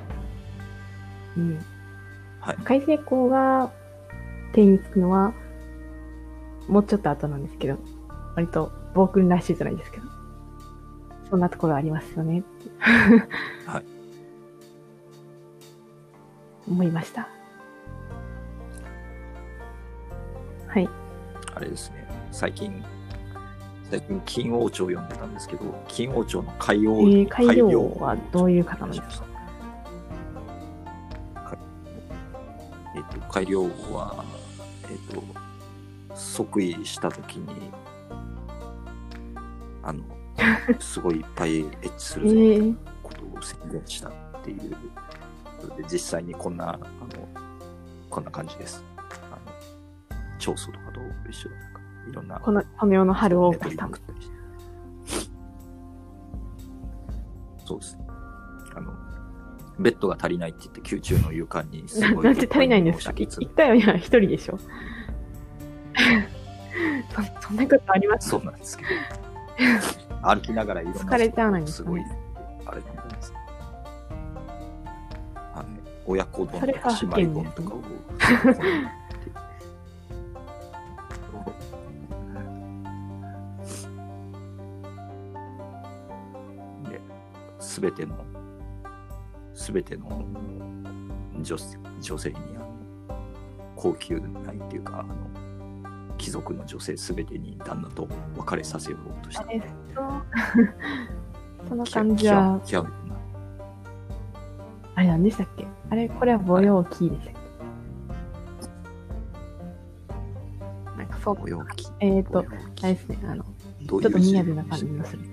[1.35, 1.59] うん。
[2.39, 3.71] はい開成功が
[4.53, 5.33] 手につくのは、
[6.67, 7.79] もうちょっと後なんですけど、
[8.35, 10.05] 割と暴君らしいじゃないですけど、
[11.31, 12.43] そんなところありますよね
[13.65, 13.85] はい。
[16.69, 17.27] 思いました。
[20.67, 20.87] はい。
[21.55, 22.83] あれですね、最近、
[23.89, 29.27] 最近、金王朝を読んでたんですけど、金王朝の海王、えー、海洋はどういう方なんですか？
[32.95, 34.23] えっ、と、改良は、
[34.89, 35.23] えっ、と、
[36.15, 37.71] 即位したときに、
[39.83, 40.03] あの、
[40.79, 44.11] すごいいっぱいエッチすえるー、ことを宣言したっ
[44.43, 44.75] ていう、
[45.61, 46.87] それで実際にこんな、あの、
[48.09, 48.83] こんな感じです。
[48.97, 49.39] あの、
[50.39, 51.72] 長宗とかと一緒で、なんか、
[52.09, 54.13] いろんな、この、この世の春をネットリ謳歌したンクった
[57.65, 58.03] そうですね。
[58.75, 58.91] あの、
[59.79, 62.25] ベッドが足りないって言って、 宮中の床にすなごい。
[62.25, 63.13] なんで足りないんですか？
[63.13, 64.57] 行ったよ、いや、一人でしょ。
[67.39, 68.29] そそんなことあります？
[68.29, 68.89] そうなんですけど。
[70.27, 72.01] 歩きながらいろんな疲れちゃわないんですごい、
[72.65, 73.31] あれなんです。
[75.53, 75.65] はい。
[76.05, 77.81] 親子丼とか姉妹丼とかを。
[87.83, 88.15] べての、
[89.53, 90.25] すべての
[91.41, 91.55] 女
[92.01, 92.73] 女性にあの
[93.75, 95.15] 高級ないっていうか、あの
[96.17, 98.07] 貴族の女性すべてに旦那と
[98.37, 99.45] 別れさせようとした。
[99.49, 99.61] えっ
[99.93, 100.01] と、
[101.67, 103.13] その感じは、極極めてな
[104.95, 107.39] あれ何でしたっけあれ、これは母用キーでしたっけ
[110.97, 111.91] なんかそう、お洋気。
[111.99, 115.32] えっ、と、お洋気あれですね、あの、ちょっと字雅な感じのする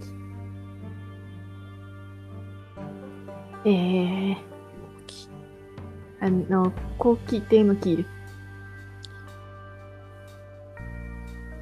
[3.64, 3.70] 木。
[3.70, 4.50] えー、
[6.20, 8.20] あの、後期亭のキーです。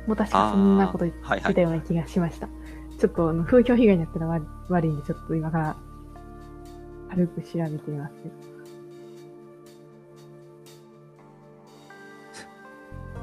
[0.09, 2.49] もう確かそんなこと言はいはいってたような気がしました。
[2.99, 5.77] ちょっとあの風評被害になったら悪悪いんで、ちょっと今から
[7.11, 8.15] 軽く調べてみます。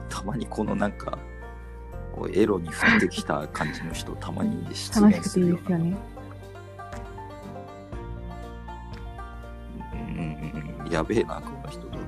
[0.15, 1.17] たまにこのなんか、
[2.13, 5.97] こうエロに降ってきた感じの人、たまに出楽しくていいですよね。
[10.95, 11.99] やべえな、この人と。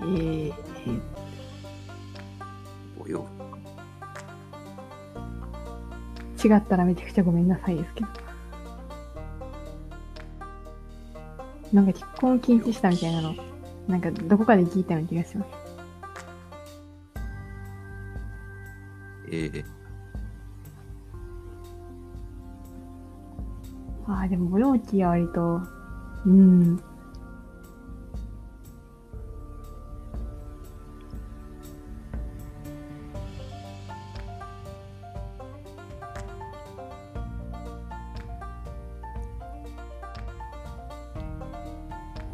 [0.00, 0.52] えー、
[2.98, 3.24] お洋
[6.42, 8.08] 違ったらめちゃくちゃごめんなさいですけど。
[11.72, 13.36] なんか結婚禁止したみたいなの、
[13.86, 15.48] なんかどこかで聞いたような気がします。
[19.30, 19.64] えー、
[24.08, 25.77] ああ、でも、母用機は割と、
[26.26, 26.82] うん。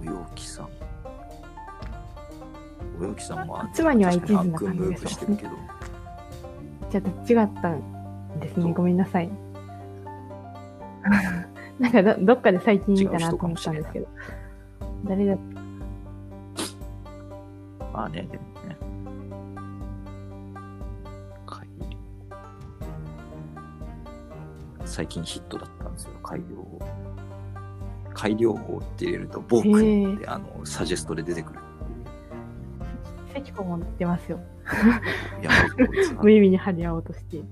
[0.01, 0.69] お洋気さん。
[3.01, 5.51] お洋気さんも、妻には一途な感じがしますね悪ムーブしてるけど、
[6.91, 8.73] じゃあ、違ったんですね。
[8.73, 9.44] ごめんなさい。
[11.79, 14.09] なんかど、どっかで最近見たなと思ったんですけど。
[15.07, 15.37] 誰だ
[17.93, 18.77] まあね、でもね。
[21.47, 21.85] 改良
[24.87, 26.79] 最近ヒットだったんですよ、改良法。
[28.15, 33.45] 改良法って入れると、ボークンってあのサジェストで出てくるっていう。
[33.45, 34.41] 関子も出ますよ。
[36.23, 37.43] 無意味に張り合おうとして。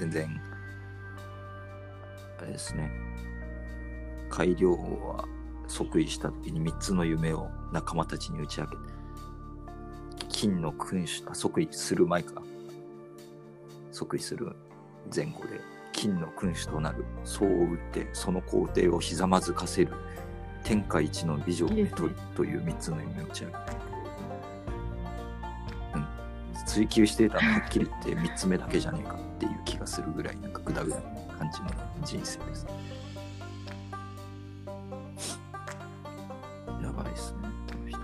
[0.00, 0.40] 全然、
[2.38, 2.90] あれですね。
[4.30, 5.26] 改良は
[5.68, 8.82] 即位した時に3つの夢を仲間たちに打ち明けて、
[10.30, 12.42] 金の君主、あ、即位する前か。
[13.92, 14.56] 即位する
[15.14, 15.60] 前後で、
[15.92, 19.92] 金の君主となる僧を打って、その皇帝をひざまずかせる
[20.64, 23.60] 天下一の美女をいいですねとという3つの夢を打ち上げた。
[25.94, 26.06] うん。
[26.64, 29.29] 追求していたのははっきり言って3つ目だけじゃねえか
[29.80, 31.02] がするぐらい、なんかグダグダな
[31.38, 31.68] 感感じの
[32.04, 32.66] 人生です。
[36.82, 37.48] やばいですね、こ
[37.82, 37.98] の人。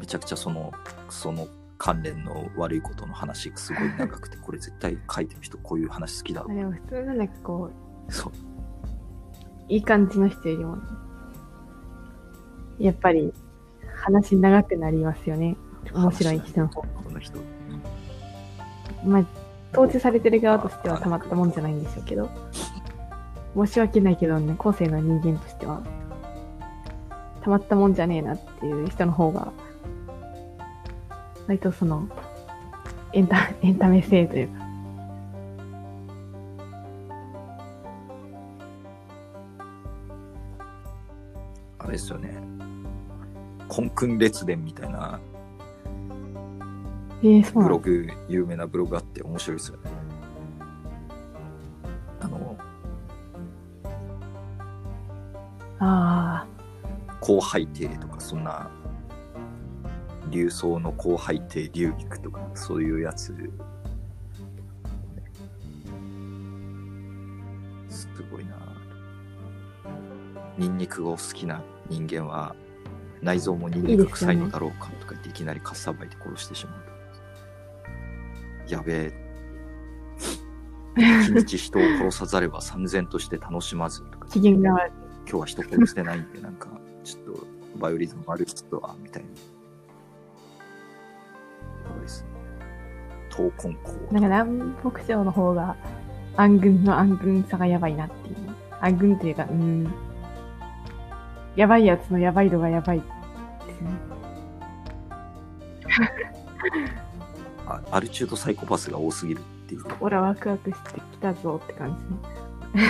[0.00, 0.72] めちゃくちゃその、
[1.08, 1.46] その
[1.78, 7.70] 関連の悪いことの話がすごい長くて、これ絶対書いてる人こういう話好きだろあでも普通なんだかこ
[8.08, 8.12] う。
[8.12, 8.32] そう。
[8.32, 8.34] う、
[9.68, 10.82] いい感じの人よりもね、
[12.78, 13.32] やっぱり
[13.94, 15.56] 話長くなりますよね。
[15.92, 16.82] 面白い人の方。
[16.82, 17.38] この人。
[19.04, 19.26] まあ、
[19.72, 22.28] 統治されてる側としてはたまったもんじゃないんでしょうけど、
[23.54, 25.82] 申し訳ないけどね、後世の人間としては、
[27.42, 29.52] たまったもんじゃねえなっていう人の方が、
[31.46, 32.08] 割とその、
[33.12, 34.67] エンタ、エンタメ性というか、
[43.98, 45.18] コンクン列伝みたいな
[47.20, 49.90] ブログ、有名なブログがあって面白いですよね。
[52.20, 52.56] あの、
[55.80, 56.46] あ
[57.20, 58.70] 後背帝とか、そんな、
[60.30, 63.34] 流層の後背帝流菊とか、そういうやつ。
[67.88, 68.56] すごいな
[70.56, 72.54] ニンニクがお好きな人間は、
[73.22, 78.70] 内臓もニンニク臭いのだろうかとか言っていきなりかっさばいて殺してしまう。
[78.70, 79.28] やべえ。
[80.96, 84.92] 一日人を殺さざれば三千として楽しまずとかあ、機嫌が悪い。
[85.20, 86.68] 今日は人殺してないんで、なんか、
[87.04, 87.46] ちょっと、
[87.78, 89.28] バイオリズム悪い人は、みたいな。
[91.86, 92.24] そうです。
[93.30, 93.92] 闘魂校。
[94.12, 95.76] なんか南北朝の方が
[96.36, 98.36] 暗軍の暗軍さがやばいなっていう。
[98.80, 100.07] 暗軍というか、うーん。
[101.58, 103.04] やばいやつのやばい度がやばいで
[103.74, 103.90] すね。
[107.66, 109.82] あアルチュードサイコパスが多すぎるっていう。
[109.98, 111.98] オラワクワクしてきたぞって感
[112.74, 112.86] じね。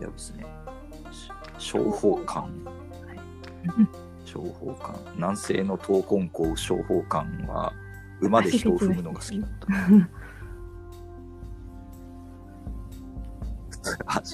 [0.00, 0.46] やですね。
[1.10, 2.48] し小宝館。
[4.24, 4.98] 小宝館。
[5.16, 7.70] 南西の闘魂校小宝館は、
[8.20, 9.66] 馬で人を踏むのが好きだった。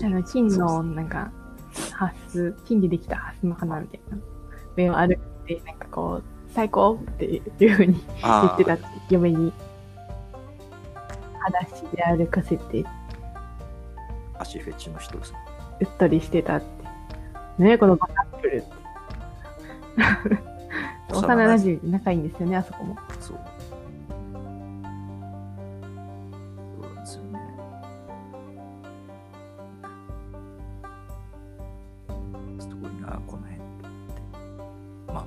[0.00, 1.30] あの、金の、なんか、
[1.92, 4.18] ハス、金でできたハスの花みたいな。
[4.76, 6.24] 上を歩いて、なんかこう、
[6.54, 9.52] 最高っていう風に言あってたって、嫁に、
[11.38, 12.84] 裸足で歩かせて、
[14.38, 15.38] 足フェチの人ですね。
[15.80, 16.66] うっとりしてたって。
[17.58, 18.66] ねえ、このバカップルって。
[21.12, 22.96] 幼馴染仲いいんですよね、あそこも。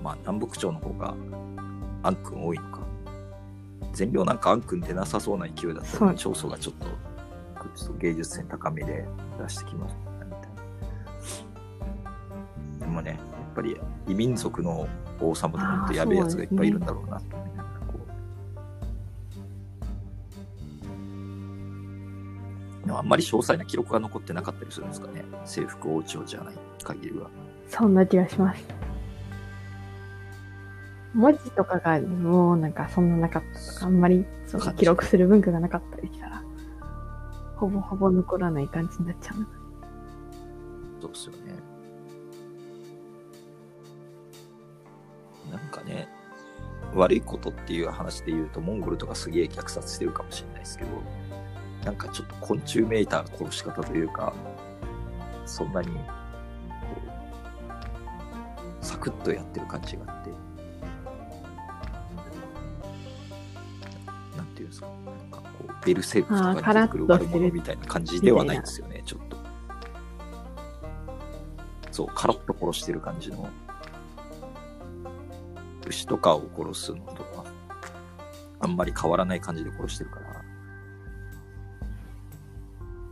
[0.06, 1.16] まあまあ、南北朝の方が、
[2.04, 2.86] アン君多いのか。
[3.94, 6.86] 全量なんかアン君出なさそうな勢いだったのに、長宗がちょっと、
[7.76, 9.08] ちょっと芸術性高めで
[9.42, 10.40] 出してきましたみたい
[12.80, 12.86] な。
[12.86, 13.20] でもね、やっ
[13.56, 14.88] ぱり異民族の
[15.20, 17.46] 王様とかってやべえやつがいっぱいいるんだろうなと
[22.98, 25.24] あんまり詳細な記録が残ってなかったりするんですかね。
[25.44, 26.54] 征服王朝じゃない
[26.84, 27.30] 限りは。
[27.68, 28.85] そんな気がします。
[31.16, 36.44] 文字とかがもうなんかそんななかったとか、あんまりその記録する文化がなかったりしたら、
[37.56, 39.48] ほぼほぼ残らない感じになっちゃうな。
[41.02, 41.54] そうですよね。
[45.52, 46.10] なんかね、
[46.94, 50.90] 悪いことっていう話で言うと、モンゴルとかすげえ虐殺してるかもしれないですけど、
[51.86, 54.34] なんかちょっと昆虫めいた殺し方というか、
[55.46, 55.94] そんなに、こ
[58.82, 60.25] う、サクッとやってる感じがあって、
[65.86, 69.38] ベルセルクとかに出てくるあーカラッと悪者みたいな感じではないんですよね、ちょっと。
[71.92, 73.48] そう、カラッと殺してる感じの。
[75.88, 77.46] 牛とかを殺すのとか、
[78.60, 80.26] あんまり変わらない感じで殺してるから、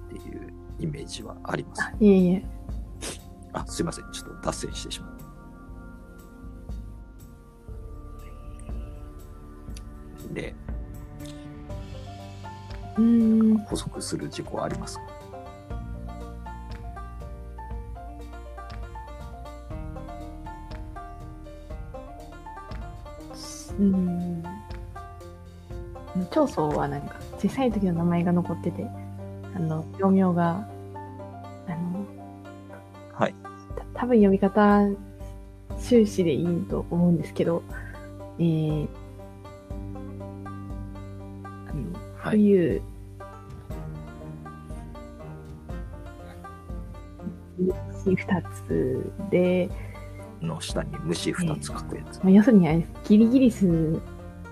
[0.08, 1.84] っていうイメージはあります。
[1.84, 2.46] あ、いえいえ。
[3.54, 4.12] あ、すいません。
[4.12, 5.13] ちょっと脱線してしまう。
[13.68, 15.04] 補足する事項はありますか？
[23.80, 24.44] うーん。
[26.30, 28.86] 長宗はなんか、小さい時の名前が残ってて、
[29.56, 30.68] あの、病名が、
[31.68, 32.06] あの、
[33.14, 33.36] はい。
[33.96, 34.88] 多分読み方、
[35.80, 37.64] 終始でいいと思うんですけど、
[38.38, 38.88] えー、
[41.68, 42.38] あの、はい。
[42.38, 42.82] 冬、
[48.06, 49.70] 虫二つで、
[50.42, 52.20] の下に虫二つ書くやつ。
[52.20, 54.02] まあ、要するにあれですキリギリス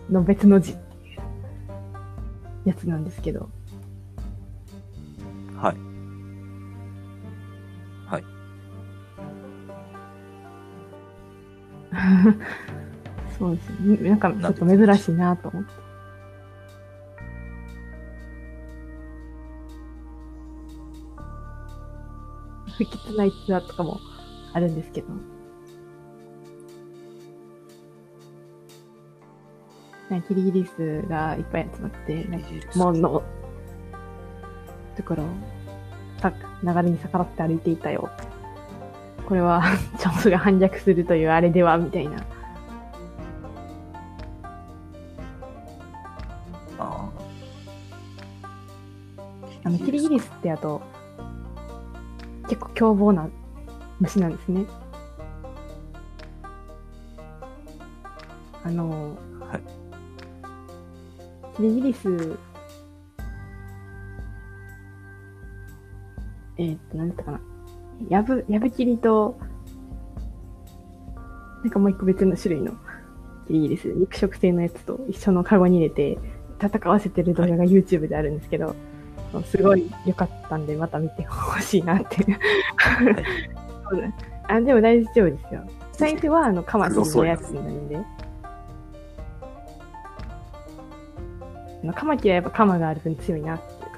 [0.10, 3.50] の別の字っていうやつなんですけど、
[5.56, 5.78] はい。
[8.10, 8.24] はい。
[13.38, 14.10] そうですね。
[14.10, 15.91] なんかちょっと珍しいなと思って。
[23.12, 24.00] 不吉な逸話とかも
[24.54, 25.08] あるんですけど。
[30.10, 33.24] なんかキリギリスがいっぱい集まって、なんか門の
[34.98, 35.28] ところを
[36.22, 36.34] さ
[36.64, 38.10] 流れに逆らって歩いていたよ。
[39.26, 39.64] これは、
[39.98, 42.18] チョンスが反逆するというあれでは、みたいな。
[46.78, 47.10] あ
[49.64, 50.82] あの、キリギリスってあと、
[52.52, 53.30] 結構凶暴な
[54.02, 54.66] 虫なんですね。
[58.66, 59.62] あの、はい
[61.56, 62.38] キリギリス、
[66.58, 67.40] えーっと、なんだったかな。
[68.10, 69.38] ヤブ、ヤブキリと、
[71.64, 72.74] なんかもう一個別の種類の
[73.48, 76.20] キリギリス、肉食性のやつと一緒のカゴに入れて
[76.62, 78.76] 戦わせてる動画が YouTube であるんですけど、
[79.44, 82.18] すごい良かったんで、また見てほしいなって。
[83.90, 84.08] そうだ
[84.48, 85.64] あでも大丈夫ですよ。
[85.94, 87.98] 最初は、あの、カマキリのやつなんで。
[91.84, 93.90] あのカマキリはやっぱカマがある分強いなっていうか。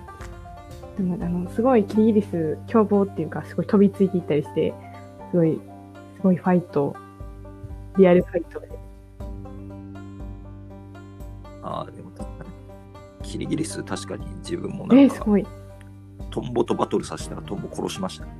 [0.97, 4.73] でも、あの、すごいキリギリス凶暴っていうか、すごい飛びついていったりして、
[5.31, 5.59] すごい、
[6.15, 6.95] すごいファイト、
[7.97, 8.69] リアルファイトで。
[11.63, 12.02] ああ、で。
[13.33, 15.47] キリギリス、確かに自分もえー、なんか、すごい。
[16.29, 18.31] トンボとバトルさせたらトンボ殺しましたね。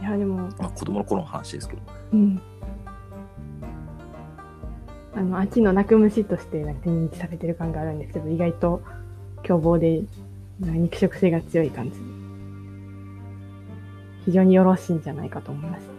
[0.00, 1.82] いや、でも、まあ、子供の頃の話ですけど。
[2.14, 2.40] うん。
[5.14, 8.82] あの、秋の泣く虫としてなんか認知されてる感があるんですけど、意外と
[9.42, 10.02] 凶暴で、
[10.60, 11.96] 肉食性が強い感じ。
[14.24, 15.95] 非常によろしいんじゃないかと思います。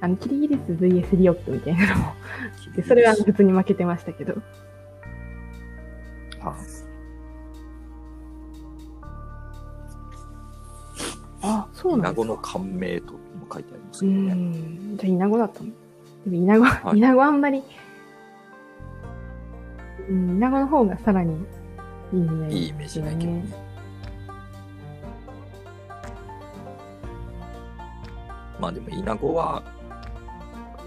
[0.00, 2.12] あの、キリギリス VS リオックみたいなのも、
[2.74, 4.34] で それは普通に負けてましたけど、
[6.40, 6.54] あ
[11.42, 12.24] あ、そうなんですか。
[12.24, 13.18] イナゴの感銘とも
[13.52, 14.34] 書いてありますうけどね。
[14.34, 14.96] ん。
[14.96, 15.70] じゃあ、イナゴだったの？
[16.24, 17.62] でも、イナゴ、はいイナゴあんまり、
[20.08, 21.34] うん、イナゴの方がさらに
[22.12, 23.44] いいイメージ、いいイメージないけどね。
[28.60, 29.62] まあでも、イナゴは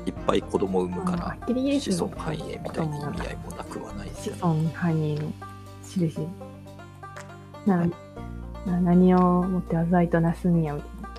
[0.09, 4.41] いっぱい子供を産むから、子孫繁栄みたいな意味合いもなくはないですよね。
[4.41, 5.33] 子孫繁栄の
[5.87, 6.27] 印。
[7.67, 7.85] な、
[8.65, 11.09] な何をもって災いとなすんや、みたいな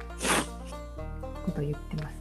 [1.44, 2.20] ことを言ってます。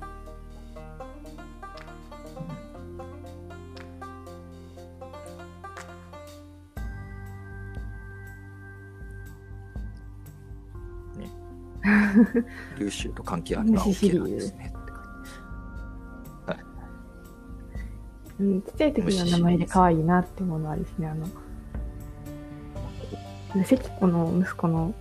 [12.77, 14.73] ルーシュと関係あるのは虫シリーズですね。
[18.39, 21.27] うん、ちっちゃい時の名前で可愛いなってものはですね、あの、
[23.65, 24.93] 関子の息子の、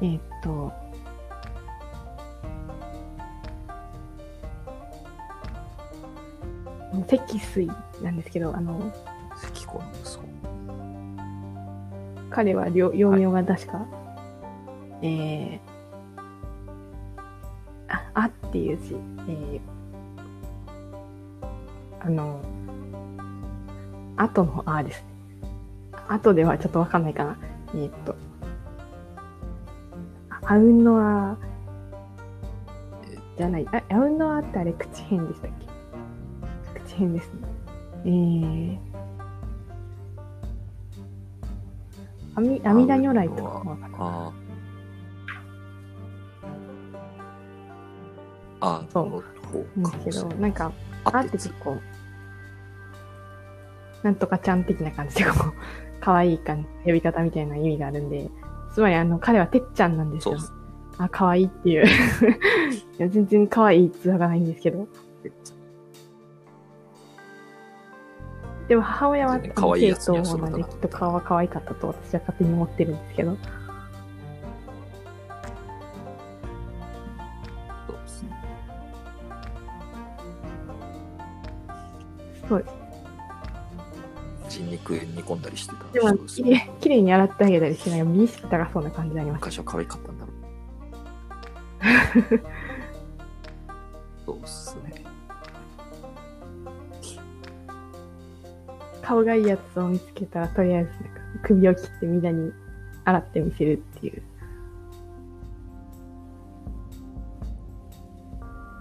[0.00, 0.72] えーっと、
[7.08, 7.66] 積水
[8.02, 8.92] なんですけど、あの、
[9.36, 10.26] 関子の息子。
[12.30, 13.86] 彼は両幼名が確か、
[15.02, 15.58] えー、
[17.88, 19.75] あ、あっていう字、えー、
[22.06, 22.40] あの、
[24.16, 25.08] あとのあですね。
[26.08, 27.36] あとではちょっとわかんないかな。
[27.74, 28.14] えーっと、
[30.30, 31.00] ああうんの
[31.32, 31.36] あ、
[33.36, 35.50] じゃない、あ、あうんのあってあれ口変でしたっ
[36.74, 36.80] け？
[36.80, 37.40] 口変ですね。
[38.04, 38.78] えー、
[42.36, 43.94] 阿弥阿弥陀如来とかもわかる。
[48.60, 50.70] あそうなんですけど、なんか、
[51.04, 51.76] ああって結構、
[54.02, 55.52] なんとかちゃん的な感じで、こう、
[56.00, 58.30] 可愛い感じ、呼び方みたいな意味があるんで、
[58.72, 60.36] つまりあの、彼はてっちゃんなんですよ。
[60.98, 61.86] あ、可愛いっていう。
[61.86, 61.88] い
[62.98, 64.86] や、全然可愛い器がないんですけど。
[68.68, 73.36] でも母親は可愛いやつには系統なんで、きっと顔は可愛かったと私は勝手に思ってるんですけど。
[82.48, 82.75] そうです
[84.66, 89.46] 肉煮込んだりしてたでもきれい、 きれいに洗ってあげたりしない美意識高そうな感じになりました。
[89.46, 90.36] 昔は可愛かったんだろう。
[94.26, 95.04] そうっすね。
[99.02, 101.08] 顔がいいやつを見つけたら、とりあえずなんか
[101.44, 102.52] 首を切ってみんなに
[103.04, 104.22] 洗ってみせるっていう。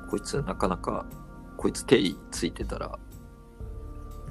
[0.09, 1.05] こいつなかなか、
[1.57, 1.99] こいつ手
[2.31, 2.97] ついてたら、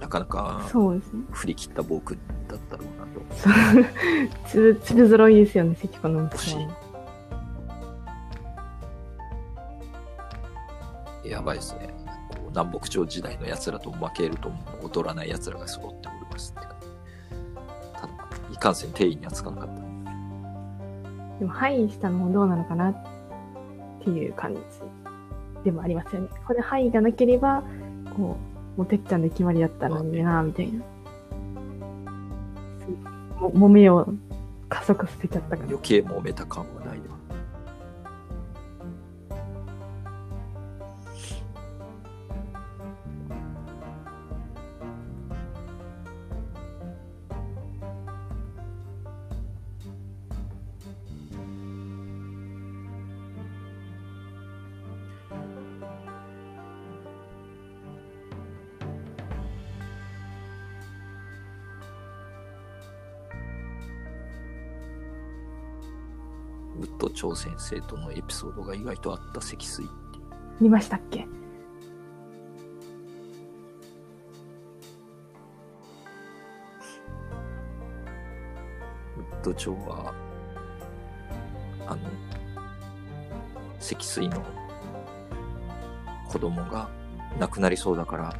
[0.01, 1.23] なかなかそうですね。
[1.31, 2.16] 振り切った僕
[2.49, 4.49] だったろうなと。
[4.49, 6.85] つる、つる揃いですよね、関子の息子は。
[11.25, 11.89] やばいですね。
[12.49, 14.53] 南北朝時代の奴らと負けると
[14.83, 16.69] 劣らない奴らが揃っておりますって
[17.95, 18.12] ただ、
[18.53, 19.75] いかんせん定位にはつかなかった。
[21.41, 23.05] でも、範囲したのもどうなのかなっ
[24.05, 24.61] ていう感じ
[25.65, 26.29] でもありますよね。
[26.47, 27.65] これ範囲がなければ、
[28.16, 30.84] こう、もうてっちゃんで決まりだったのになみたいな。
[33.40, 34.06] も揉めを
[34.68, 35.68] 加速させちゃったから。
[35.68, 37.14] 余計揉めた感はないわ。
[67.35, 69.89] ウッド超先生とのエピソードが意外とあった積水。
[70.61, 71.27] 見ましたっけ？
[79.16, 80.15] ウッド町は、
[81.86, 82.02] あの、
[83.81, 84.43] 積水の
[86.28, 86.89] 子供が
[87.39, 88.35] 亡くなりそうだから、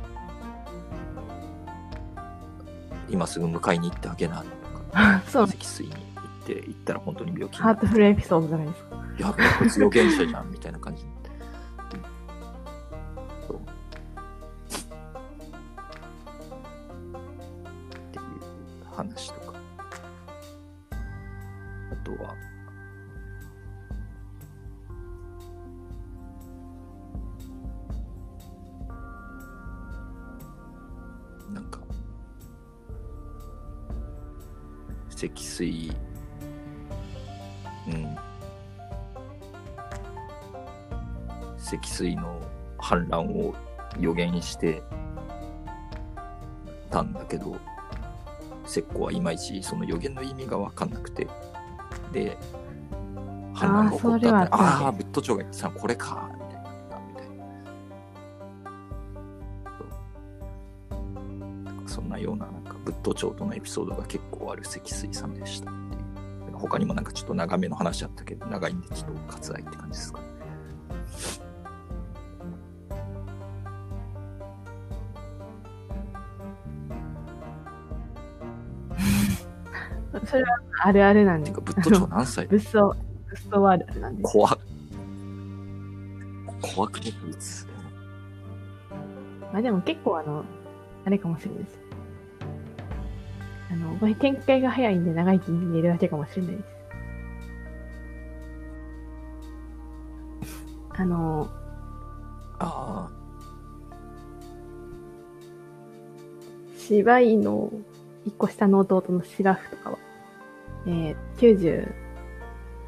[3.11, 4.47] 今すぐ迎えに行ってあげなと
[4.93, 5.21] か。
[5.49, 6.14] 積水に行
[6.45, 9.05] って、行ったら本当に病気にハートフルエピソードじゃないですか。
[9.19, 11.05] いや、こいつ予言者じゃん、みたいな感じ
[44.15, 44.83] 予言して
[46.91, 47.57] たんだけど、
[48.67, 51.27] 石膏はいまいちその予言の意味が分かんなくて、
[52.13, 52.39] で、
[53.53, 57.25] 反乱が起こったんだああブッド長が言ってたのこれか、みたいな、みた
[61.73, 61.89] いな。
[61.89, 65.73] そんなような、なんか、ブッド長とのエピソードが結構ある積水さんでした。
[66.53, 70.34] 他にもなんかちょっと長めの話あったけど、長いんでちょっと割愛って感じですかね。
[80.35, 81.61] それはあるあるなんでてか、。
[81.61, 82.97] ブッド長何歳物騒、物
[83.51, 84.23] 騒あるあるなんで。
[84.25, 84.59] 怖っ
[86.61, 87.69] 怖くねこいつ。
[89.53, 90.45] まあでも結構あの、
[91.05, 91.79] あれかもしれないです。
[93.71, 96.65] あの、これ展開が早いんで長生きに見えるだけかもしれないです。
[100.97, 101.49] あの、
[102.59, 103.09] あ
[106.77, 107.73] 芝居の
[108.27, 109.94] 一個下の弟のシラフとかは、
[110.87, 111.17] えー、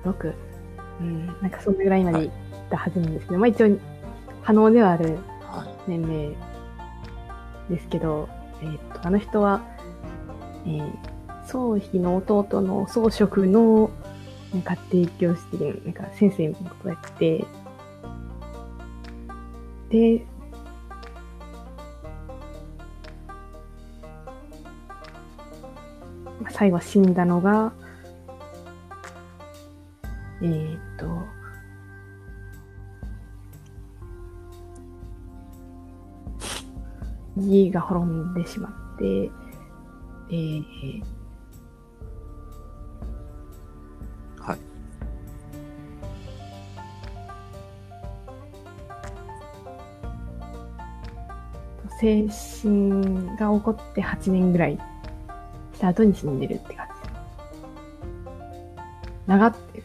[0.05, 0.35] 96、
[1.01, 2.31] うん、なんかそんなぐらいまで行っ
[2.71, 3.79] たはずなんですけど、まあ一応
[4.45, 5.19] 可能ではある。
[5.87, 6.37] 年齢
[7.71, 8.29] ですけど、
[8.63, 9.63] えーっと、あの人は、
[10.65, 10.93] えー、
[11.47, 13.91] 宗妃の弟の宗職の、
[14.53, 17.45] なんか提供してる、なんか先生みたいなことをやって、
[19.91, 20.27] で、
[26.41, 27.73] まあ最後死んだのが、
[30.43, 31.07] えーっと、
[37.39, 39.31] 家が滅んでしまって、
[40.31, 41.03] えー、
[44.41, 44.59] はい。
[51.99, 52.29] 精
[52.63, 54.79] 神が起こって8年ぐらい
[55.75, 56.86] した後に死んでるって感じ。
[59.27, 59.85] 長っていう。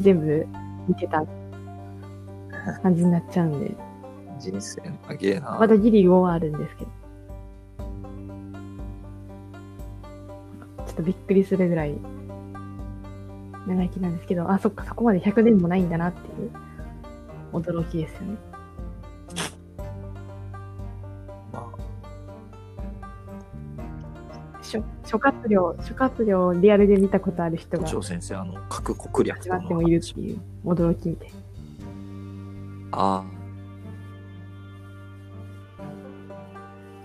[0.00, 0.46] 全部
[0.88, 1.22] 見てた
[2.82, 3.74] 感じになっちゃうんで、
[4.38, 5.58] 人生長えな。
[5.58, 6.90] まだギリ5はあるんですけど。
[10.86, 11.94] ちょっとびっくりするぐらい
[13.66, 16.50] 長生きなんですけど、あ、そっか、そこまで100年もないんだなっていう
[17.52, 18.36] 驚きですよね。
[24.72, 31.30] 諸諸葛亮、諸葛亮をリアルで見たことある人あ、が長先生、あの、核国略始まってもいるっていう驚きみたい
[32.92, 33.24] あ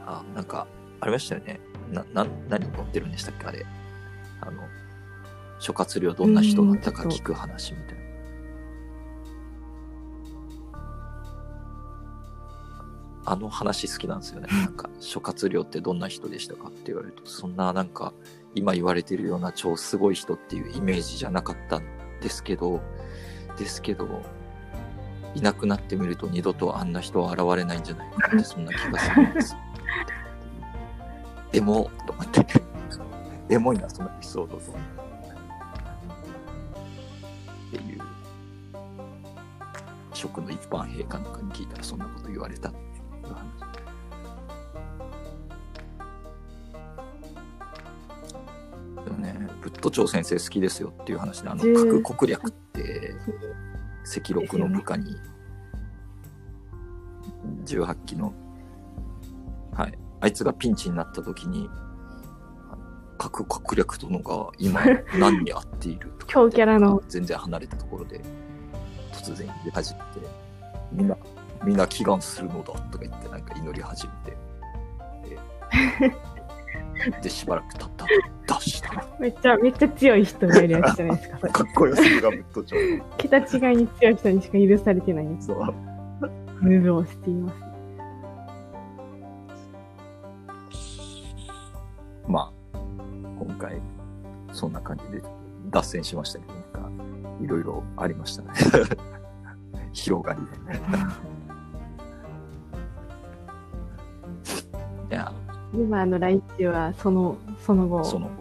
[0.05, 0.19] あ。
[0.19, 0.67] あ、なんか、
[1.01, 1.59] ありましたよね。
[1.91, 3.65] な、な、何載ってるんでしたっけあれ。
[4.41, 4.63] あの、
[5.59, 7.96] 諸葛亮どんな人だったか聞く話みたいな。
[13.29, 14.47] あの話好きなんですよね。
[14.49, 18.13] なんか、諸葛亮ってどんな人でしたかって言われると、そんななんか、
[18.55, 21.83] 今言われてるような超すごい人っていうイメージじゃなかったん
[22.21, 22.79] ですけど、
[23.57, 24.23] ですけど、
[25.35, 29.57] いなくなってみると二度とあんな人は現れないんじゃないかなってそんな気がするんです。
[31.51, 32.47] エモと思って。
[33.49, 34.61] エモいな、そのエピソードと。
[34.61, 34.75] っ
[37.71, 38.01] ていう、
[40.13, 42.96] 職の一般兵かなんかに聞いたらそんなこと言われたって
[49.07, 53.15] でもね、ブッド長先生好きですよっていう話で、あの、十核国略って、
[54.03, 55.15] 赤六の部下に、
[57.65, 58.33] 18期の、
[59.73, 61.69] はい、あいつがピンチになった時に、
[63.17, 64.81] 核国略とのが今
[65.17, 67.01] 何に合っているとか強キャラの。
[67.07, 68.21] 全然離れたところで
[69.13, 70.05] 突然言い始めて、
[70.91, 71.17] みんな、
[71.63, 74.13] みんな祈願するのだとか言ってなんか祈り始め
[76.09, 76.17] て、
[77.05, 79.05] で、でしばらく経ったら出した。
[79.19, 81.37] めっちゃ、めっちゃ強い人がいるやつじゃないですか。
[81.49, 85.41] かっこよすぎがぶっとちょう桁違いに強い人にしか許されてないど。
[85.41, 85.75] そう。
[86.61, 87.67] ムーブをしています。
[92.27, 92.77] まあ、
[93.39, 93.81] 今回、
[94.51, 95.23] そんな感じで
[95.69, 96.89] 脱線しましたけど、なんか、
[97.41, 98.49] いろいろありましたね。
[99.93, 100.39] 広がり
[105.09, 105.15] で。
[105.15, 105.31] いや、
[105.73, 108.31] で、まあ、あの、来週は、その、その後、その後、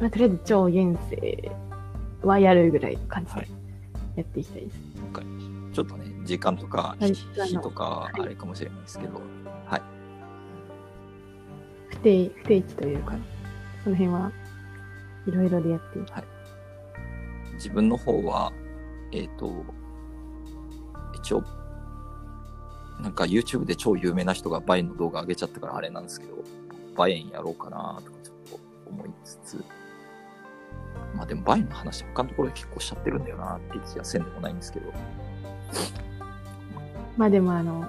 [0.00, 1.50] まあ、とりあえず超現世
[2.22, 3.48] はやるぐらいの感じではい。
[4.16, 4.78] やっていきたいです。
[4.96, 5.24] 今回、
[5.72, 7.14] ちょっとね、時間とか、はい。
[7.14, 8.20] 日とか、はい。
[8.20, 9.20] あれかもしれないですけど、
[9.66, 9.82] はい。
[11.88, 13.14] 不定、不定期というか、
[13.84, 14.32] その辺は
[15.26, 16.12] いろいろでやっていき
[17.54, 18.52] 自分の方は、
[19.12, 19.64] えっ、と、
[21.14, 21.44] 一応、
[23.00, 26.42] なんか YouTube で超有名な人がバインの動画上げちゃったからあれなんですけど、
[26.96, 28.58] バインやろうかなとかちょっと
[28.90, 29.64] 思いつつ、
[31.14, 34.92] まあでもバインの話他のところで結構しちゃってるんだよなって気がせんでもないんですけど、
[37.16, 37.88] まあでもあの、な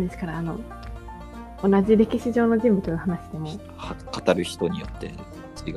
[0.00, 0.58] んですから、あの、
[1.62, 5.14] 同じ歴史上の人物の話でも、は語る人によって違う。
[5.64, 5.70] 人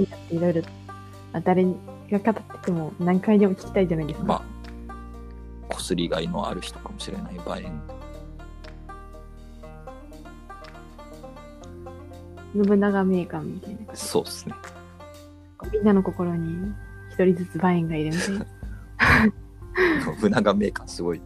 [0.00, 0.62] によっていろいろ、
[1.32, 1.70] あ誰が
[2.18, 2.34] 語って
[2.66, 4.26] ても何回でも聞きたいじゃないですか。
[4.26, 4.42] まあ、
[5.86, 7.80] こすりがいのある人かもしれないバイン。
[12.64, 13.94] 信長名鑑みたいな。
[13.94, 14.54] そうですね。
[15.72, 16.74] みんなの心に
[17.12, 18.46] 一人ずつバインがいるみたいな。
[20.20, 21.22] 信長メーカーすごい、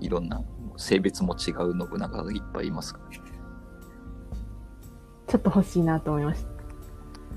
[0.00, 0.42] いろんな
[0.76, 3.22] 性別も違う信長がいっぱいいますからね。
[5.28, 6.48] ちょっと欲しいなと思いました。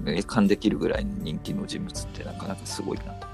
[0.03, 3.27] 霊感できるぐらいの人気の人物ってなかなかすごいなと。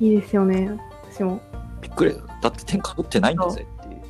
[0.00, 0.70] いいですよね。
[1.10, 1.38] 私も。
[1.86, 4.02] びっくりだよだって天下取ってないんだぜっていう。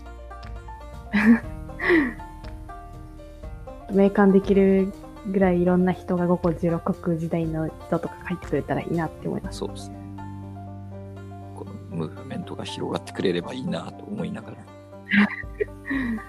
[3.94, 4.92] 名鑑できる
[5.30, 9.58] ぐらいいろんな人が五個十六国時代の人とか書いてくれたらいいなって思います。
[9.58, 9.96] そうですね。
[11.54, 14.56] このムーブメントが広がってくれればいいなと思いながら。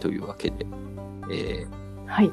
[0.00, 0.66] というわけで、
[1.30, 1.68] えー
[2.06, 2.32] はい。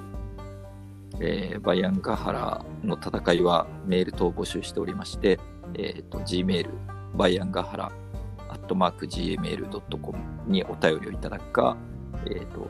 [1.19, 5.40] えーバイアンガハラの戦いはメール等を募集しておりまして、
[5.74, 6.70] えー、と Gmail、
[7.16, 7.91] バイアンガハラ、
[8.49, 10.18] アットマーク Gmail.com
[10.48, 11.78] にお便りをいただくか、
[12.26, 12.68] えー、と、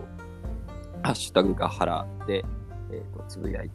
[1.03, 2.43] ハッシュタグガハラで、
[2.91, 3.71] えー、とつぶやい、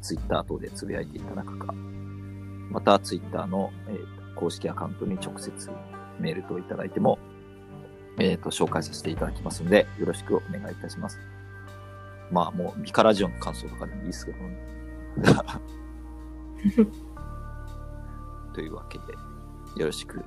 [0.00, 1.72] ツイッター等でつぶやいていただくか、
[2.70, 5.70] またツイッターの、えー、と公式アカウントに直接
[6.18, 7.18] メール等いただいても、
[8.18, 11.18] えー、と紹介させていただきますので、よろしくお願いいたします。
[12.30, 14.38] まあもう、ミカラジオの感想とかでもいいですけど、
[18.54, 19.04] というわけで、
[19.76, 20.24] よろしく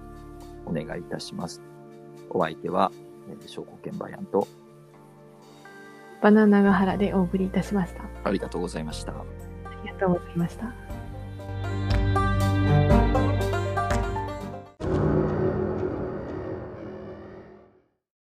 [0.65, 1.61] お願いいたします。
[2.30, 2.91] お相手は、
[3.30, 4.47] えー、証拠券バヤンと、
[6.22, 8.03] バナナガ原でお送りいたしました。
[8.23, 9.11] ありがとうございました。
[9.11, 9.26] あ
[9.84, 12.03] りがとうございました。